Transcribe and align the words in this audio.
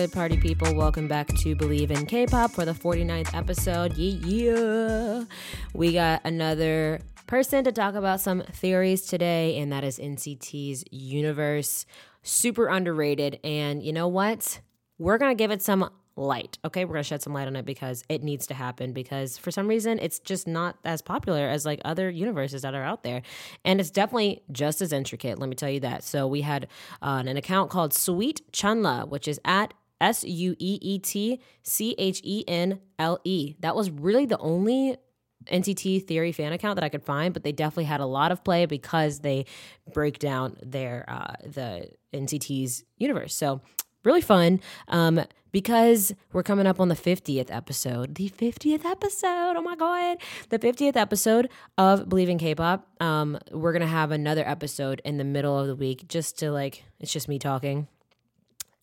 Good, 0.00 0.12
party 0.12 0.38
people? 0.38 0.74
Welcome 0.74 1.08
back 1.08 1.26
to 1.26 1.54
Bleav 1.54 1.90
in 1.90 2.06
K 2.06 2.24
pop 2.24 2.52
for 2.52 2.64
the 2.64 2.72
49th 2.72 3.34
episode. 3.34 3.98
Yeah, 3.98 4.14
yeah. 4.24 5.24
We 5.74 5.92
got 5.92 6.22
another 6.24 7.00
person 7.26 7.64
to 7.64 7.72
talk 7.72 7.94
about 7.94 8.22
some 8.22 8.40
theories 8.40 9.02
today, 9.02 9.58
and 9.58 9.70
that 9.72 9.84
is 9.84 9.98
NCT's 9.98 10.84
Universe. 10.90 11.84
Super 12.22 12.68
underrated. 12.68 13.40
And 13.44 13.82
you 13.82 13.92
know 13.92 14.08
what? 14.08 14.60
We're 14.96 15.18
going 15.18 15.32
to 15.32 15.38
give 15.38 15.50
it 15.50 15.60
some 15.60 15.90
light. 16.16 16.58
Okay, 16.64 16.84
we're 16.84 16.94
gonna 16.94 17.02
shed 17.02 17.22
some 17.22 17.32
light 17.32 17.46
on 17.46 17.56
it 17.56 17.64
because 17.64 18.04
it 18.08 18.22
needs 18.22 18.46
to 18.46 18.54
happen 18.54 18.92
because 18.92 19.38
for 19.38 19.50
some 19.50 19.66
reason 19.66 19.98
it's 19.98 20.18
just 20.18 20.46
not 20.46 20.76
as 20.84 21.00
popular 21.00 21.48
as 21.48 21.64
like 21.64 21.80
other 21.84 22.10
universes 22.10 22.62
that 22.62 22.74
are 22.74 22.82
out 22.82 23.02
there, 23.02 23.22
and 23.64 23.80
it's 23.80 23.90
definitely 23.90 24.42
just 24.52 24.82
as 24.82 24.92
intricate. 24.92 25.38
Let 25.38 25.48
me 25.48 25.54
tell 25.54 25.70
you 25.70 25.80
that. 25.80 26.04
So 26.04 26.26
we 26.26 26.42
had 26.42 26.68
uh, 27.00 27.22
an 27.26 27.36
account 27.36 27.70
called 27.70 27.94
Sweet 27.94 28.42
Chenle, 28.52 29.08
which 29.08 29.26
is 29.26 29.40
at 29.44 29.72
S 30.00 30.24
U 30.24 30.56
E 30.58 30.78
E 30.80 30.98
T 30.98 31.40
C 31.62 31.94
H 31.98 32.20
E 32.24 32.44
N 32.48 32.80
L 32.98 33.20
E. 33.24 33.54
That 33.60 33.76
was 33.76 33.90
really 33.90 34.26
the 34.26 34.38
only 34.38 34.96
NCT 35.46 36.06
Theory 36.06 36.32
fan 36.32 36.52
account 36.52 36.76
that 36.76 36.84
I 36.84 36.88
could 36.88 37.02
find, 37.02 37.32
but 37.32 37.42
they 37.42 37.52
definitely 37.52 37.84
had 37.84 38.00
a 38.00 38.06
lot 38.06 38.32
of 38.32 38.44
play 38.44 38.66
because 38.66 39.20
they 39.20 39.46
break 39.92 40.18
down 40.18 40.56
their 40.62 41.04
uh, 41.08 41.34
the 41.44 41.88
NCT's 42.12 42.84
universe. 42.98 43.34
So 43.34 43.60
really 44.04 44.20
fun. 44.20 44.60
Um, 44.88 45.24
because 45.52 46.14
we're 46.32 46.42
coming 46.42 46.66
up 46.66 46.78
on 46.80 46.88
the 46.88 46.94
50th 46.94 47.50
episode. 47.50 48.14
The 48.14 48.30
50th 48.30 48.84
episode. 48.84 49.54
Oh 49.56 49.62
my 49.62 49.74
God. 49.74 50.18
The 50.48 50.58
50th 50.58 50.96
episode 50.96 51.50
of 51.76 52.08
Believing 52.08 52.38
K 52.38 52.54
pop. 52.54 52.86
Um, 53.02 53.38
we're 53.50 53.72
going 53.72 53.82
to 53.82 53.88
have 53.88 54.12
another 54.12 54.46
episode 54.46 55.02
in 55.04 55.16
the 55.16 55.24
middle 55.24 55.58
of 55.58 55.66
the 55.66 55.74
week 55.74 56.06
just 56.08 56.38
to 56.38 56.52
like, 56.52 56.84
it's 57.00 57.12
just 57.12 57.28
me 57.28 57.38
talking. 57.38 57.88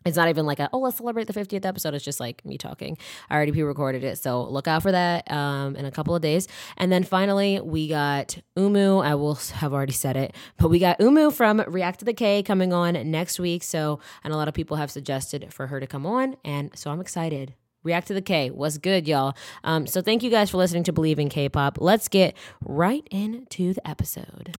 It's 0.08 0.18
not 0.18 0.30
even 0.30 0.46
like 0.46 0.60
a, 0.60 0.70
oh, 0.74 0.80
let's 0.80 0.98
celebrate 0.98 1.28
the 1.28 1.34
50th 1.34 1.66
episode. 1.66 1.94
It's 1.94 2.06
just 2.06 2.20
like 2.20 2.44
me 2.46 2.58
talking. 2.58 2.98
I 3.30 3.36
already 3.36 3.52
pre 3.52 3.62
recorded 3.62 4.04
it. 4.04 4.18
So 4.18 4.44
look 4.44 4.68
out 4.68 4.82
for 4.82 4.92
that 4.92 5.30
um, 5.32 5.76
in 5.76 5.86
a 5.86 5.92
couple 5.92 6.16
of 6.16 6.22
days. 6.22 6.48
And 6.78 6.92
then 6.92 7.04
finally, 7.04 7.60
we 7.60 7.88
got 7.88 8.38
Umu. 8.56 9.00
I 9.00 9.16
will 9.16 9.36
have 9.36 9.74
already 9.74 9.94
said 9.94 10.16
it, 10.16 10.36
but 10.58 10.70
we 10.70 10.80
got 10.80 11.00
Umu 11.00 11.32
from 11.32 11.62
React 11.68 12.00
to 12.00 12.06
the 12.06 12.14
K 12.14 12.44
coming 12.44 12.74
on 12.74 12.94
next 13.10 13.40
week. 13.40 13.64
So, 13.64 14.00
and 14.24 14.34
a 14.34 14.38
lot 14.38 14.48
of 14.48 14.54
people 14.54 14.78
have 14.78 14.92
suggested 14.92 15.54
for 15.54 15.68
her 15.68 15.80
to 15.80 15.88
come 15.88 16.06
on. 16.06 16.38
And 16.44 16.72
so 16.76 16.92
I'm 16.92 17.02
excited. 17.02 17.54
React 17.84 18.08
to 18.08 18.14
the 18.14 18.22
K. 18.22 18.50
What's 18.50 18.78
good, 18.78 19.08
y'all? 19.08 19.36
Um, 19.64 19.88
so 19.88 20.02
thank 20.02 20.24
you 20.24 20.30
guys 20.30 20.50
for 20.50 20.58
listening 20.58 20.84
to 20.84 20.94
Bleav 20.94 21.20
in 21.20 21.30
K 21.30 21.48
pop. 21.48 21.78
Let's 21.80 22.08
get 22.08 22.36
right 22.62 23.08
into 23.12 23.74
the 23.74 23.88
episode. 23.88 24.56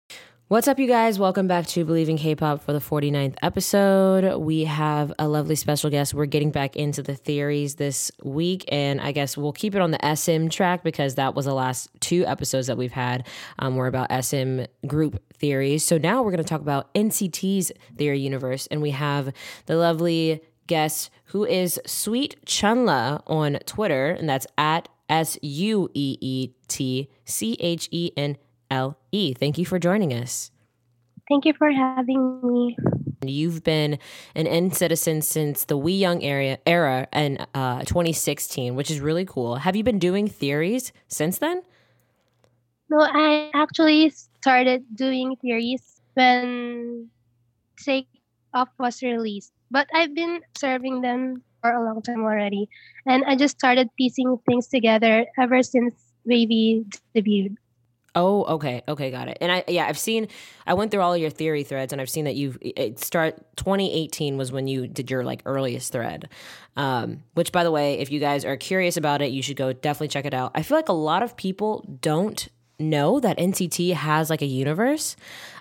What's 0.51 0.67
up, 0.67 0.79
you 0.79 0.87
guys? 0.87 1.19
Welcome 1.19 1.47
back 1.47 1.67
to 1.67 1.85
Believing 1.85 2.17
K-pop 2.17 2.63
for 2.63 2.73
the 2.73 2.79
49th 2.79 3.35
episode. 3.43 4.39
We 4.39 4.65
have 4.65 5.13
a 5.19 5.29
lovely 5.29 5.57
special 5.57 5.91
guest. 5.91 6.15
We're 6.15 6.25
getting 6.25 6.51
back 6.51 6.75
into 6.75 7.03
the 7.03 7.15
theories 7.15 7.75
this 7.75 8.11
week, 8.25 8.65
and 8.69 8.99
I 8.99 9.13
guess 9.13 9.37
we'll 9.37 9.53
keep 9.53 9.75
it 9.75 9.83
on 9.83 9.91
the 9.91 10.17
SM 10.17 10.49
track 10.49 10.83
because 10.83 11.17
that 11.17 11.35
was 11.35 11.45
the 11.45 11.53
last 11.53 11.91
two 12.01 12.25
episodes 12.25 12.67
that 12.69 12.79
we've 12.79 12.93
had 12.93 13.27
um, 13.59 13.77
were 13.77 13.89
about 13.89 14.11
SM 14.25 14.63
group 14.87 15.23
theories. 15.34 15.84
So 15.84 15.99
now 15.99 16.22
we're 16.22 16.31
going 16.31 16.43
to 16.43 16.49
talk 16.49 16.62
about 16.62 16.95
NCT's 16.95 17.71
theory 17.99 18.21
universe, 18.21 18.67
and 18.69 18.81
we 18.81 18.93
have 18.93 19.34
the 19.67 19.77
lovely 19.77 20.41
guest 20.67 21.11
who 21.25 21.45
is 21.45 21.78
Sweet 21.84 22.43
Chenle 22.47 23.22
on 23.27 23.59
Twitter, 23.67 24.12
and 24.12 24.27
that's 24.27 24.47
at 24.56 24.89
S 25.11 25.39
U 25.43 25.91
E 25.93 26.17
E 26.22 26.55
T 26.69 27.11
C 27.27 27.55
H 27.61 27.91
E 27.91 28.12
N 28.17 28.39
L 28.71 28.99
E. 29.12 29.34
Thank 29.34 29.59
you 29.59 29.67
for 29.67 29.79
joining 29.79 30.12
us. 30.12 30.51
Thank 31.29 31.45
you 31.45 31.53
for 31.53 31.71
having 31.71 32.41
me. 32.43 32.77
You've 33.25 33.62
been 33.62 33.99
an 34.34 34.47
N 34.47 34.71
citizen 34.71 35.23
since 35.23 35.65
the 35.65 35.77
We 35.77 35.93
Young 35.93 36.23
area 36.23 36.59
era 36.65 37.09
in 37.12 37.39
uh, 37.55 37.81
2016, 37.81 38.75
which 38.75 38.91
is 38.91 39.01
really 39.01 39.25
cool. 39.25 39.57
Have 39.57 39.77
you 39.77 39.84
been 39.84 39.99
doing 39.99 40.28
theories 40.28 40.93
since 41.09 41.39
then? 41.39 41.62
No, 42.89 43.01
I 43.01 43.51
actually 43.53 44.11
started 44.11 44.84
doing 44.95 45.37
theories 45.37 46.01
when 46.15 47.11
Take 47.77 48.09
Off 48.55 48.69
was 48.78 49.03
released, 49.03 49.53
but 49.71 49.87
I've 49.93 50.15
been 50.15 50.41
serving 50.57 51.03
them 51.03 51.43
for 51.61 51.71
a 51.73 51.84
long 51.84 52.01
time 52.01 52.23
already, 52.25 52.69
and 53.05 53.25
I 53.25 53.37
just 53.37 53.59
started 53.59 53.91
piecing 53.99 54.39
things 54.49 54.69
together 54.69 55.27
ever 55.39 55.62
since 55.62 55.95
WayV 56.27 56.87
debuted. 57.15 57.57
Oh, 58.15 58.45
okay, 58.45 58.83
okay, 58.89 59.11
got 59.11 59.29
it. 59.29 59.39
And 59.41 59.53
I, 59.53 59.65
yeah, 59.69 59.87
I've 59.87 59.99
seen. 59.99 60.29
I 60.67 60.75
went 60.75 60.91
through 60.91 61.03
all 61.03 61.17
your 61.17 61.31
theory 61.31 61.63
threads, 61.63 61.93
and 61.93 62.01
I've 62.01 62.11
seen 62.11 62.25
that. 62.25 62.37
It 62.37 62.99
start 62.99 63.37
2018 63.57 64.37
was 64.37 64.51
when 64.51 64.67
you 64.67 64.87
did 64.87 65.11
your 65.11 65.25
like 65.25 65.43
earliest 65.45 65.93
thread. 65.93 66.29
Um, 66.77 67.23
which, 67.35 67.53
by 67.53 67.65
the 67.65 67.71
way, 67.71 67.99
if 67.99 68.11
you 68.11 68.19
guys 68.19 68.45
are 68.45 68.57
curious 68.57 68.97
about 68.97 69.21
it, 69.21 69.31
you 69.31 69.43
should 69.43 69.57
go 69.57 69.73
definitely 69.73 70.09
check 70.09 70.25
it 70.25 70.35
out. 70.35 70.53
I 70.55 70.63
feel 70.63 70.79
like 70.79 70.89
a 70.89 70.95
lot 70.95 71.23
of 71.23 71.37
people 71.37 71.85
don't 72.01 72.49
know 72.79 73.21
that 73.21 73.39
NCT 73.39 73.95
has 73.95 74.31
like 74.31 74.43
a 74.43 74.47
universe. 74.47 75.17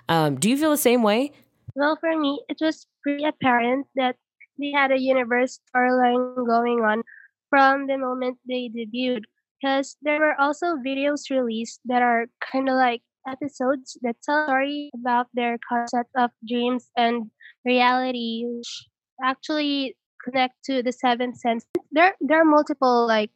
Um, 0.08 0.36
do 0.36 0.48
you 0.48 0.56
feel 0.56 0.70
the 0.70 0.76
same 0.76 1.02
way? 1.02 1.32
Well, 1.74 1.96
for 2.00 2.16
me, 2.18 2.40
it 2.48 2.58
was 2.60 2.86
pretty 3.02 3.24
apparent 3.24 3.86
that 3.96 4.16
they 4.58 4.72
had 4.72 4.90
a 4.90 5.00
universe 5.00 5.60
storyline 5.74 6.34
going 6.46 6.80
on 6.80 7.02
from 7.50 7.86
the 7.86 7.98
moment 7.98 8.38
they 8.46 8.68
debuted 8.68 9.22
because 9.60 9.96
there 10.02 10.20
were 10.20 10.40
also 10.40 10.76
videos 10.76 11.30
released 11.30 11.80
that 11.86 12.02
are 12.02 12.26
kind 12.52 12.68
of 12.68 12.74
like 12.74 13.02
episodes 13.26 13.98
that 14.02 14.16
tell 14.22 14.44
story 14.46 14.90
about 14.94 15.26
their 15.34 15.58
concept 15.68 16.10
of 16.16 16.30
dreams 16.46 16.90
and 16.96 17.30
reality, 17.64 18.44
which 18.46 18.86
actually 19.22 19.96
connect 20.24 20.54
to 20.64 20.82
the 20.82 20.92
seventh 20.92 21.38
sense. 21.38 21.66
There, 21.92 22.14
there 22.20 22.40
are 22.40 22.44
multiple 22.44 23.06
like 23.06 23.30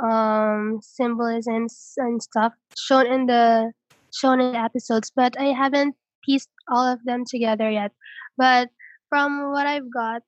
um 0.00 0.78
symbolisms 0.80 1.94
and 1.96 2.22
stuff 2.22 2.52
shown 2.76 3.06
in 3.06 3.26
the 3.26 3.72
shown 4.14 4.40
in 4.40 4.52
the 4.52 4.58
episodes, 4.58 5.12
but 5.14 5.38
I 5.38 5.46
haven't 5.46 5.94
pieced 6.24 6.50
all 6.68 6.86
of 6.86 7.02
them 7.04 7.24
together 7.28 7.70
yet. 7.70 7.92
But 8.36 8.70
from 9.08 9.50
what 9.50 9.66
I've 9.66 9.90
got, 9.92 10.22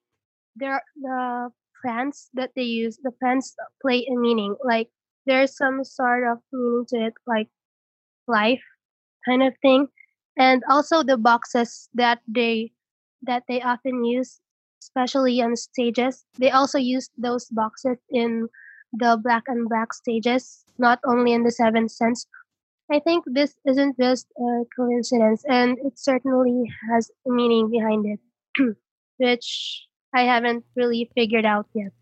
there 0.56 0.82
the 1.00 1.50
plants 1.82 2.30
that 2.34 2.50
they 2.56 2.62
use, 2.62 2.98
the 3.02 3.12
plants 3.12 3.54
play 3.82 4.06
a 4.10 4.16
meaning. 4.16 4.56
Like 4.64 4.88
there's 5.26 5.56
some 5.56 5.84
sort 5.84 6.24
of 6.30 6.38
meaning 6.50 6.84
to 6.88 6.96
it, 7.06 7.14
like 7.26 7.48
life 8.28 8.62
kind 9.26 9.42
of 9.42 9.54
thing. 9.62 9.88
And 10.38 10.62
also 10.70 11.02
the 11.02 11.16
boxes 11.16 11.88
that 11.94 12.20
they 12.28 12.72
that 13.22 13.44
they 13.48 13.60
often 13.60 14.04
use, 14.04 14.40
especially 14.82 15.42
on 15.42 15.56
stages. 15.56 16.24
They 16.38 16.50
also 16.50 16.78
use 16.78 17.10
those 17.18 17.46
boxes 17.50 17.98
in 18.10 18.48
the 18.92 19.18
black 19.22 19.44
and 19.46 19.68
black 19.68 19.92
stages, 19.92 20.64
not 20.78 21.00
only 21.04 21.32
in 21.32 21.44
the 21.44 21.50
seventh 21.50 21.90
sense. 21.90 22.26
I 22.90 22.98
think 23.00 23.24
this 23.26 23.54
isn't 23.66 23.98
just 23.98 24.26
a 24.38 24.64
coincidence, 24.76 25.44
and 25.48 25.78
it 25.84 25.98
certainly 25.98 26.64
has 26.90 27.10
meaning 27.26 27.70
behind 27.70 28.04
it, 28.06 28.20
which 29.18 29.86
I 30.14 30.22
haven't 30.22 30.64
really 30.76 31.10
figured 31.14 31.44
out 31.46 31.66
yet. 31.74 31.92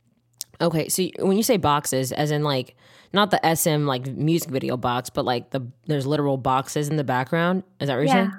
Okay, 0.61 0.89
so 0.89 1.05
when 1.21 1.37
you 1.37 1.43
say 1.43 1.57
boxes, 1.57 2.11
as 2.13 2.31
in 2.31 2.43
like 2.43 2.75
not 3.13 3.31
the 3.31 3.41
SM 3.55 3.87
like 3.87 4.07
music 4.07 4.51
video 4.51 4.77
box, 4.77 5.09
but 5.11 5.25
like 5.25 5.51
the 5.51 5.67
there's 5.87 6.07
literal 6.07 6.37
boxes 6.37 6.89
in 6.89 6.97
the 6.97 7.05
background. 7.05 7.63
Is 7.81 7.87
that 7.89 7.95
what 7.95 8.01
you're 8.01 8.07
Yeah. 8.07 8.31
saying? 8.31 8.33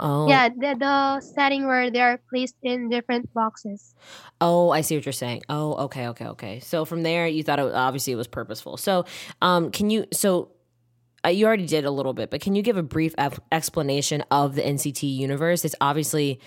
Oh, 0.00 0.28
Yeah, 0.28 0.48
the, 0.50 0.76
the 0.78 1.20
setting 1.20 1.66
where 1.66 1.90
they 1.90 2.00
are 2.00 2.20
placed 2.28 2.56
in 2.62 2.90
different 2.90 3.32
boxes. 3.32 3.94
oh, 4.40 4.70
I 4.70 4.82
see 4.82 4.96
what 4.96 5.06
you're 5.06 5.12
saying. 5.14 5.42
Oh, 5.48 5.74
okay, 5.84 6.08
okay, 6.08 6.26
okay. 6.26 6.60
So 6.60 6.84
from 6.84 7.02
there, 7.02 7.26
you 7.26 7.42
thought 7.42 7.58
it 7.58 7.72
obviously 7.74 8.12
it 8.12 8.16
was 8.16 8.26
purposeful. 8.26 8.76
So, 8.76 9.04
um, 9.40 9.70
can 9.70 9.88
you 9.90 10.06
so 10.12 10.50
uh, 11.24 11.30
you 11.30 11.46
already 11.46 11.66
did 11.66 11.84
a 11.84 11.90
little 11.90 12.12
bit, 12.12 12.30
but 12.30 12.40
can 12.40 12.54
you 12.54 12.62
give 12.62 12.76
a 12.76 12.82
brief 12.82 13.14
explanation 13.50 14.22
of 14.30 14.54
the 14.54 14.62
NCT 14.62 15.02
universe? 15.16 15.64
It's 15.64 15.74
obviously 15.80 16.38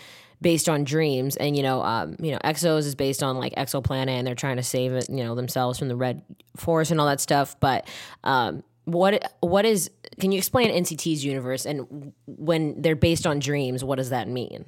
based 0.41 0.67
on 0.67 0.83
dreams, 0.83 1.37
and 1.37 1.55
you 1.55 1.63
know, 1.63 1.81
um, 1.83 2.15
you 2.19 2.31
know, 2.31 2.39
EXO's 2.43 2.85
is 2.85 2.95
based 2.95 3.23
on 3.23 3.37
like 3.37 3.53
exoplanet, 3.55 4.09
and 4.09 4.25
they're 4.25 4.35
trying 4.35 4.57
to 4.57 4.63
save 4.63 4.93
it, 4.93 5.09
you 5.09 5.23
know, 5.23 5.35
themselves 5.35 5.79
from 5.79 5.87
the 5.87 5.95
red 5.95 6.21
forest 6.57 6.91
and 6.91 6.99
all 6.99 7.07
that 7.07 7.21
stuff. 7.21 7.59
But 7.59 7.87
um, 8.23 8.63
what 8.85 9.33
what 9.41 9.65
is? 9.65 9.89
Can 10.19 10.31
you 10.31 10.37
explain 10.37 10.69
NCT's 10.69 11.23
universe 11.23 11.65
and 11.65 12.13
when 12.25 12.81
they're 12.81 12.95
based 12.95 13.25
on 13.25 13.39
dreams? 13.39 13.83
What 13.83 13.97
does 13.97 14.09
that 14.09 14.27
mean? 14.27 14.65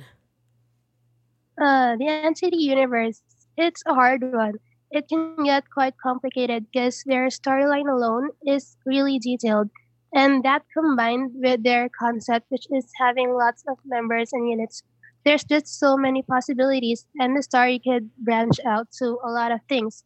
Uh, 1.62 1.96
the 1.98 2.06
NCT 2.06 2.54
universe, 2.54 3.22
it's 3.58 3.84
a 3.86 3.94
hard 3.94 4.24
one. 4.34 4.56
it 4.94 5.10
can 5.10 5.44
get 5.44 5.70
quite 5.72 5.96
complicated 5.98 6.68
because 6.72 7.04
their 7.06 7.28
storyline 7.28 7.90
alone 7.92 8.30
is 8.46 8.78
really 8.86 9.18
detailed. 9.20 9.70
And 10.14 10.44
that 10.44 10.62
combined 10.72 11.31
with 11.34 11.64
their 11.64 11.90
concept, 11.90 12.46
which 12.50 12.68
is 12.70 12.86
having 13.00 13.34
lots 13.34 13.64
of 13.68 13.78
members 13.84 14.31
and 14.31 14.48
units, 14.48 14.84
there's 15.25 15.44
just 15.44 15.80
so 15.80 15.98
many 15.98 16.22
possibilities, 16.24 17.06
and 17.20 17.38
the 17.38 17.44
story 17.44 17.80
could 17.80 18.10
branch 18.18 18.60
out 18.66 18.88
to 19.00 19.18
a 19.25 19.30
lot 19.31 19.52
of 19.52 19.60
things. 19.70 20.04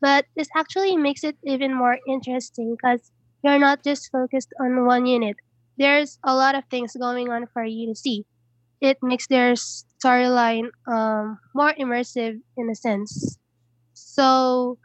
But 0.00 0.26
this 0.36 0.48
actually 0.56 0.96
makes 0.96 1.24
it 1.24 1.36
even 1.44 1.74
more 1.74 1.98
interesting 2.08 2.76
because 2.76 3.10
you're 3.42 3.58
not 3.58 3.84
just 3.84 4.10
focused 4.10 4.52
on 4.60 4.86
one 4.86 5.06
unit. 5.06 5.36
There's 5.78 6.18
a 6.24 6.34
lot 6.34 6.54
of 6.54 6.64
things 6.70 6.96
going 6.98 7.30
on 7.30 7.46
for 7.52 7.64
you 7.64 7.88
to 7.88 7.94
see. 7.94 8.24
It 8.80 8.98
makes 9.02 9.26
their 9.28 9.54
storyline 9.54 10.70
um, 10.86 11.38
more 11.54 11.72
immersive 11.74 12.40
in 12.56 12.70
a 12.70 12.74
sense. 12.74 13.38
So 13.94 14.78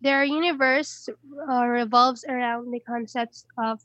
their 0.00 0.24
universe 0.24 1.08
uh, 1.50 1.66
revolves 1.66 2.24
around 2.28 2.72
the 2.72 2.80
concepts 2.80 3.46
of, 3.58 3.80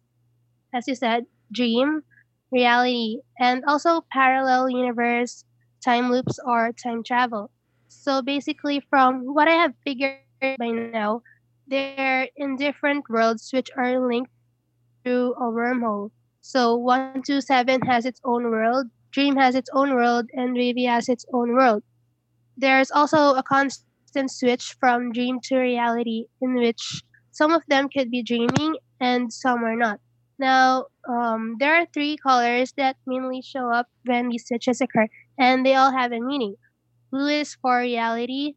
as 0.74 0.88
you 0.88 0.96
said, 0.96 1.26
dream, 1.52 2.04
reality, 2.52 3.20
and 3.40 3.64
also 3.66 4.02
parallel 4.12 4.70
universe, 4.70 5.46
time 5.84 6.12
loops, 6.12 6.40
or 6.46 6.72
time 6.74 7.04
travel. 7.04 7.52
So 7.90 8.22
basically, 8.22 8.82
from 8.90 9.34
what 9.34 9.48
I 9.48 9.56
have 9.56 9.74
figured 9.84 10.20
by 10.32 10.36
now, 10.40 11.22
they're 11.68 12.28
in 12.36 12.56
different 12.56 13.10
worlds 13.10 13.50
which 13.54 13.70
are 13.78 14.00
linked 14.00 14.32
through 15.04 15.34
a 15.36 15.52
wormhole. 15.52 16.12
So 16.42 16.76
127 16.76 17.82
has 17.82 18.06
its 18.06 18.22
own 18.24 18.44
world, 18.50 18.88
Dream 19.12 19.36
has 19.38 19.56
its 19.56 19.70
own 19.74 19.94
world, 19.94 20.30
and 20.34 20.56
WayV 20.56 20.88
has 20.88 21.10
its 21.10 21.26
own 21.34 21.54
world. 21.54 21.84
There's 22.58 22.92
also 22.92 23.36
a 23.36 23.44
constant 23.44 24.32
switch 24.32 24.76
from 24.80 25.12
dream 25.12 25.40
to 25.46 25.58
reality 25.58 26.26
in 26.42 26.56
which 26.56 27.04
some 27.32 27.52
of 27.54 27.64
them 27.68 27.90
could 27.90 28.12
be 28.12 28.24
dreaming 28.24 28.76
and 29.00 29.32
some 29.32 29.64
are 29.64 29.76
not. 29.76 30.00
Now, 30.42 30.88
um, 31.08 31.58
there 31.60 31.76
are 31.76 31.86
three 31.94 32.18
colors 32.18 32.74
that 32.76 32.98
mainly 33.06 33.44
show 33.44 33.70
up 33.70 33.86
when 34.06 34.30
these 34.30 34.48
switches 34.48 34.82
occur, 34.82 35.08
and 35.38 35.64
they 35.64 35.76
all 35.76 35.92
have 35.92 36.12
a 36.12 36.20
meaning. 36.20 36.56
Blue 37.12 37.30
is 37.30 37.54
for 37.62 37.78
reality, 37.78 38.56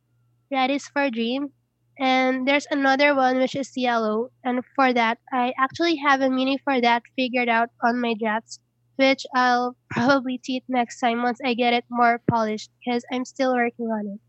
red 0.50 0.70
is 0.70 0.88
for 0.88 1.10
dream, 1.10 1.52
and 1.98 2.48
there's 2.48 2.66
another 2.70 3.14
one 3.14 3.36
which 3.36 3.54
is 3.54 3.76
yellow. 3.76 4.30
And 4.42 4.64
for 4.74 4.94
that, 4.94 5.18
I 5.30 5.52
actually 5.60 5.96
have 5.96 6.22
a 6.22 6.30
meaning 6.30 6.58
for 6.64 6.80
that 6.80 7.02
figured 7.16 7.50
out 7.50 7.68
on 7.84 8.00
my 8.00 8.14
drafts, 8.14 8.60
which 8.96 9.26
I'll 9.34 9.76
probably 9.90 10.38
teach 10.38 10.64
next 10.68 11.00
time 11.00 11.22
once 11.22 11.38
I 11.44 11.52
get 11.52 11.74
it 11.74 11.84
more 11.90 12.18
polished 12.30 12.70
because 12.80 13.04
I'm 13.12 13.26
still 13.26 13.52
working 13.52 13.88
on 13.92 14.16
it. 14.16 14.20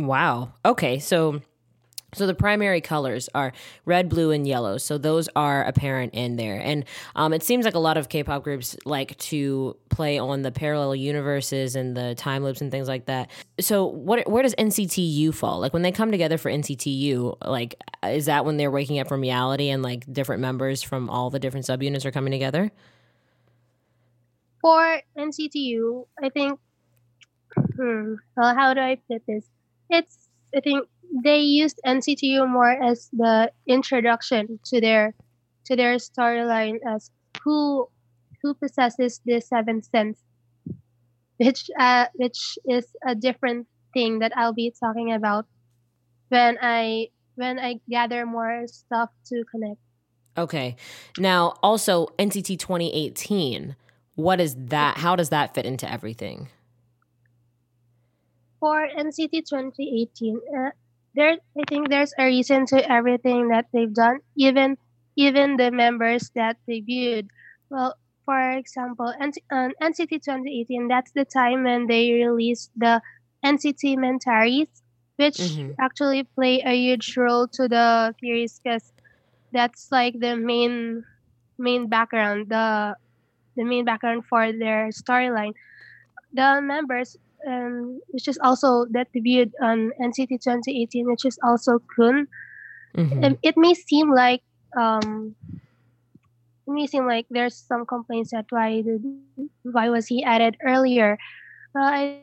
Wow. 0.00 0.52
Okay. 0.64 1.00
So 1.00 1.42
so 2.14 2.26
the 2.26 2.34
primary 2.34 2.80
colors 2.80 3.28
are 3.34 3.52
red, 3.84 4.08
blue, 4.08 4.30
and 4.30 4.46
yellow. 4.46 4.78
So 4.78 4.96
those 4.96 5.28
are 5.34 5.64
apparent 5.64 6.14
in 6.14 6.36
there. 6.36 6.58
And 6.58 6.84
um, 7.16 7.32
it 7.32 7.42
seems 7.42 7.64
like 7.64 7.74
a 7.74 7.80
lot 7.80 7.96
of 7.96 8.08
K-pop 8.08 8.42
groups 8.42 8.76
like 8.84 9.18
to 9.18 9.76
play 9.90 10.18
on 10.18 10.42
the 10.42 10.52
parallel 10.52 10.94
universes 10.94 11.74
and 11.74 11.96
the 11.96 12.14
time 12.14 12.44
loops 12.44 12.60
and 12.60 12.70
things 12.70 12.88
like 12.88 13.06
that. 13.06 13.30
So 13.60 13.84
what 13.84 14.28
where 14.30 14.42
does 14.42 14.54
NCTU 14.54 15.34
fall? 15.34 15.58
Like 15.58 15.72
when 15.72 15.82
they 15.82 15.92
come 15.92 16.10
together 16.10 16.38
for 16.38 16.50
NCTU, 16.50 17.36
like 17.44 17.74
is 18.04 18.26
that 18.26 18.44
when 18.44 18.56
they're 18.56 18.70
waking 18.70 18.98
up 18.98 19.08
from 19.08 19.20
reality 19.20 19.68
and 19.68 19.82
like 19.82 20.10
different 20.12 20.40
members 20.40 20.82
from 20.82 21.10
all 21.10 21.30
the 21.30 21.38
different 21.38 21.66
subunits 21.66 22.04
are 22.04 22.12
coming 22.12 22.30
together? 22.30 22.70
For 24.60 25.00
NCTU, 25.18 26.06
I 26.22 26.28
think 26.30 26.58
hmm, 27.76 28.14
well, 28.36 28.54
how 28.54 28.74
do 28.74 28.80
I 28.80 28.96
put 29.10 29.22
this? 29.26 29.44
It's 29.90 30.28
I 30.54 30.60
think 30.60 30.88
they 31.24 31.38
used 31.38 31.80
NCTU 31.84 32.48
more 32.48 32.70
as 32.70 33.08
the 33.12 33.50
introduction 33.66 34.58
to 34.66 34.80
their 34.80 35.14
to 35.64 35.76
their 35.76 35.96
storyline 35.96 36.78
as 36.86 37.10
who 37.42 37.88
who 38.42 38.54
possesses 38.54 39.20
the 39.24 39.40
seventh 39.40 39.86
sense, 39.86 40.18
which 41.38 41.70
uh, 41.78 42.06
which 42.14 42.58
is 42.68 42.86
a 43.06 43.14
different 43.14 43.66
thing 43.92 44.20
that 44.20 44.32
I'll 44.36 44.52
be 44.52 44.72
talking 44.78 45.12
about 45.12 45.46
when 46.28 46.58
I 46.60 47.08
when 47.34 47.58
I 47.58 47.80
gather 47.88 48.26
more 48.26 48.66
stuff 48.66 49.10
to 49.26 49.44
connect. 49.50 49.80
Okay. 50.38 50.76
Now, 51.18 51.54
also 51.62 52.08
NCT 52.18 52.58
2018. 52.58 53.76
What 54.16 54.40
is 54.40 54.54
that? 54.56 54.98
How 54.98 55.16
does 55.16 55.30
that 55.30 55.54
fit 55.54 55.66
into 55.66 55.90
everything? 55.90 56.48
For 58.60 58.88
NCT 58.88 59.48
2018, 59.48 60.40
uh, 60.58 60.70
there 61.16 61.32
I 61.58 61.62
think 61.68 61.88
there's 61.88 62.12
a 62.18 62.26
reason 62.26 62.66
to 62.66 62.92
everything 62.92 63.48
that 63.48 63.66
they've 63.72 63.92
done, 63.92 64.20
even 64.36 64.76
even 65.16 65.56
the 65.56 65.70
members 65.70 66.30
that 66.34 66.56
debuted. 66.68 67.28
Well, 67.70 67.96
for 68.26 68.52
example, 68.52 69.12
NC, 69.20 69.38
NCT 69.50 70.22
2018, 70.22 70.88
that's 70.88 71.12
the 71.12 71.24
time 71.24 71.64
when 71.64 71.86
they 71.86 72.12
released 72.12 72.70
the 72.76 73.00
NCTmentaries, 73.44 74.68
which 75.16 75.38
mm-hmm. 75.38 75.72
actually 75.80 76.24
play 76.24 76.60
a 76.60 76.74
huge 76.74 77.16
role 77.16 77.48
to 77.48 77.66
the 77.66 78.14
series 78.20 78.60
because 78.62 78.92
that's 79.52 79.88
like 79.90 80.20
the 80.20 80.36
main 80.36 81.04
main 81.58 81.88
background, 81.88 82.50
the 82.50 82.94
the 83.56 83.64
main 83.64 83.84
background 83.84 84.26
for 84.26 84.52
their 84.52 84.90
storyline. 84.92 85.54
The 86.34 86.60
members 86.60 87.16
um, 87.46 88.00
which 88.08 88.28
is 88.28 88.38
also 88.42 88.86
that 88.90 89.08
debuted 89.14 89.52
on 89.62 89.92
NCT 90.00 90.42
2018, 90.42 91.06
which 91.06 91.24
is 91.24 91.38
also 91.42 91.80
Kun. 91.94 92.26
Mm-hmm. 92.96 93.24
Um, 93.24 93.38
it 93.42 93.56
may 93.56 93.74
seem 93.74 94.10
like 94.10 94.42
um, 94.76 95.34
it 96.66 96.72
may 96.72 96.86
seem 96.86 97.06
like 97.06 97.26
there's 97.30 97.54
some 97.54 97.86
complaints 97.86 98.32
that 98.32 98.46
why 98.50 98.82
did, 98.82 99.02
why 99.62 99.88
was 99.88 100.06
he 100.06 100.24
added 100.24 100.56
earlier. 100.64 101.18
Well, 101.74 101.84
I 101.84 102.22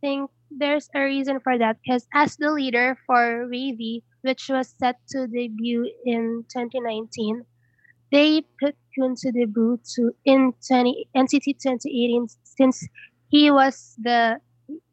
think 0.00 0.30
there's 0.50 0.88
a 0.94 1.04
reason 1.04 1.40
for 1.40 1.58
that 1.58 1.76
because 1.82 2.06
as 2.14 2.36
the 2.36 2.50
leader 2.50 2.96
for 3.06 3.46
WayV, 3.52 4.02
which 4.22 4.48
was 4.48 4.74
set 4.78 4.96
to 5.10 5.26
debut 5.26 5.90
in 6.06 6.44
2019, 6.48 7.44
they 8.10 8.42
put 8.60 8.74
Kun 8.98 9.14
to 9.16 9.32
debut 9.32 9.78
to 9.94 10.12
in 10.24 10.54
20, 10.66 11.08
NCT 11.14 11.60
2018 11.60 12.26
since 12.44 12.88
he 13.28 13.50
was 13.50 13.94
the 13.98 14.40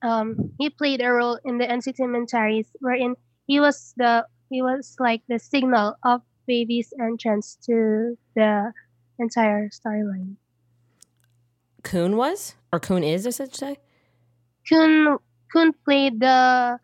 um, 0.01 0.53
he 0.59 0.69
played 0.69 1.01
a 1.01 1.09
role 1.09 1.39
in 1.43 1.57
the 1.57 1.65
NCTmentaries, 1.65 2.67
wherein 2.79 3.15
he 3.47 3.59
was 3.59 3.93
the 3.97 4.25
he 4.49 4.61
was 4.61 4.95
like 4.99 5.21
the 5.27 5.39
signal 5.39 5.95
of 6.03 6.21
baby's 6.47 6.93
entrance 7.01 7.57
to 7.65 8.17
the 8.35 8.71
entire 9.19 9.69
storyline. 9.69 10.35
Kun 11.83 12.15
was 12.15 12.55
or 12.71 12.79
Kun 12.79 13.03
is, 13.03 13.27
I 13.27 13.31
should 13.31 13.55
say. 13.55 13.77
Kun 14.67 15.17
Kun 15.51 15.73
played 15.83 16.19
the 16.19 16.79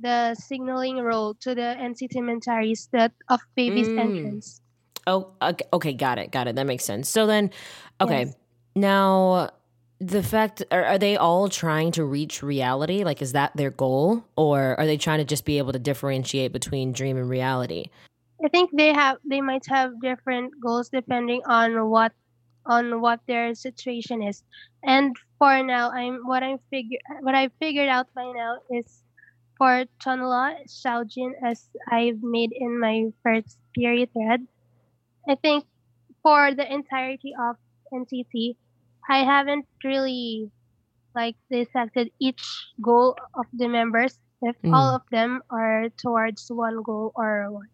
the 0.00 0.34
signaling 0.34 0.98
role 0.98 1.34
to 1.40 1.54
the 1.54 1.74
NCTmentaries 1.78 2.88
that 2.92 3.12
of 3.28 3.40
baby's 3.54 3.88
mm. 3.88 3.98
entrance. 3.98 4.60
Oh, 5.06 5.32
okay, 5.72 5.92
got 5.92 6.18
it, 6.18 6.32
got 6.32 6.48
it. 6.48 6.56
That 6.56 6.66
makes 6.66 6.84
sense. 6.84 7.08
So 7.08 7.26
then, 7.26 7.50
okay, 8.00 8.24
yes. 8.24 8.36
now 8.74 9.50
the 9.98 10.22
fact 10.22 10.62
are, 10.70 10.84
are 10.84 10.98
they 10.98 11.16
all 11.16 11.48
trying 11.48 11.92
to 11.92 12.04
reach 12.04 12.42
reality? 12.42 13.04
Like 13.04 13.22
is 13.22 13.32
that 13.32 13.56
their 13.56 13.70
goal? 13.70 14.24
Or 14.36 14.78
are 14.78 14.86
they 14.86 14.96
trying 14.96 15.18
to 15.18 15.24
just 15.24 15.44
be 15.44 15.58
able 15.58 15.72
to 15.72 15.78
differentiate 15.78 16.52
between 16.52 16.92
dream 16.92 17.16
and 17.16 17.28
reality? 17.28 17.90
I 18.44 18.48
think 18.48 18.70
they 18.72 18.92
have 18.92 19.18
they 19.24 19.40
might 19.40 19.64
have 19.68 20.00
different 20.00 20.52
goals 20.60 20.88
depending 20.90 21.42
on 21.46 21.88
what 21.88 22.12
on 22.66 23.00
what 23.00 23.20
their 23.26 23.54
situation 23.54 24.22
is. 24.22 24.42
And 24.82 25.16
for 25.38 25.62
now 25.62 25.90
i'm 25.90 26.20
what 26.24 26.42
i'm 26.42 26.58
figure 26.70 26.98
what 27.20 27.34
i 27.34 27.48
figured 27.60 27.88
out 27.88 28.06
by 28.14 28.24
now 28.34 28.56
is 28.70 29.02
for 29.58 29.84
Chenle, 30.04 30.68
Xiaojun, 30.68 31.32
as 31.42 31.68
I've 31.90 32.22
made 32.22 32.52
in 32.52 32.78
my 32.78 33.06
first 33.22 33.58
period 33.74 34.10
thread, 34.12 34.46
I 35.26 35.34
think 35.36 35.64
for 36.22 36.54
the 36.54 36.70
entirety 36.70 37.32
of 37.40 37.56
NCT, 37.90 38.56
I 39.08 39.24
haven't 39.24 39.66
really 39.84 40.50
like 41.14 41.36
dissected 41.50 42.10
each 42.20 42.42
goal 42.80 43.16
of 43.34 43.46
the 43.52 43.68
members 43.68 44.18
if 44.42 44.56
mm. 44.62 44.74
all 44.74 44.94
of 44.94 45.02
them 45.10 45.40
are 45.50 45.88
towards 45.96 46.46
one 46.48 46.82
goal 46.82 47.12
or 47.14 47.50
one. 47.50 47.68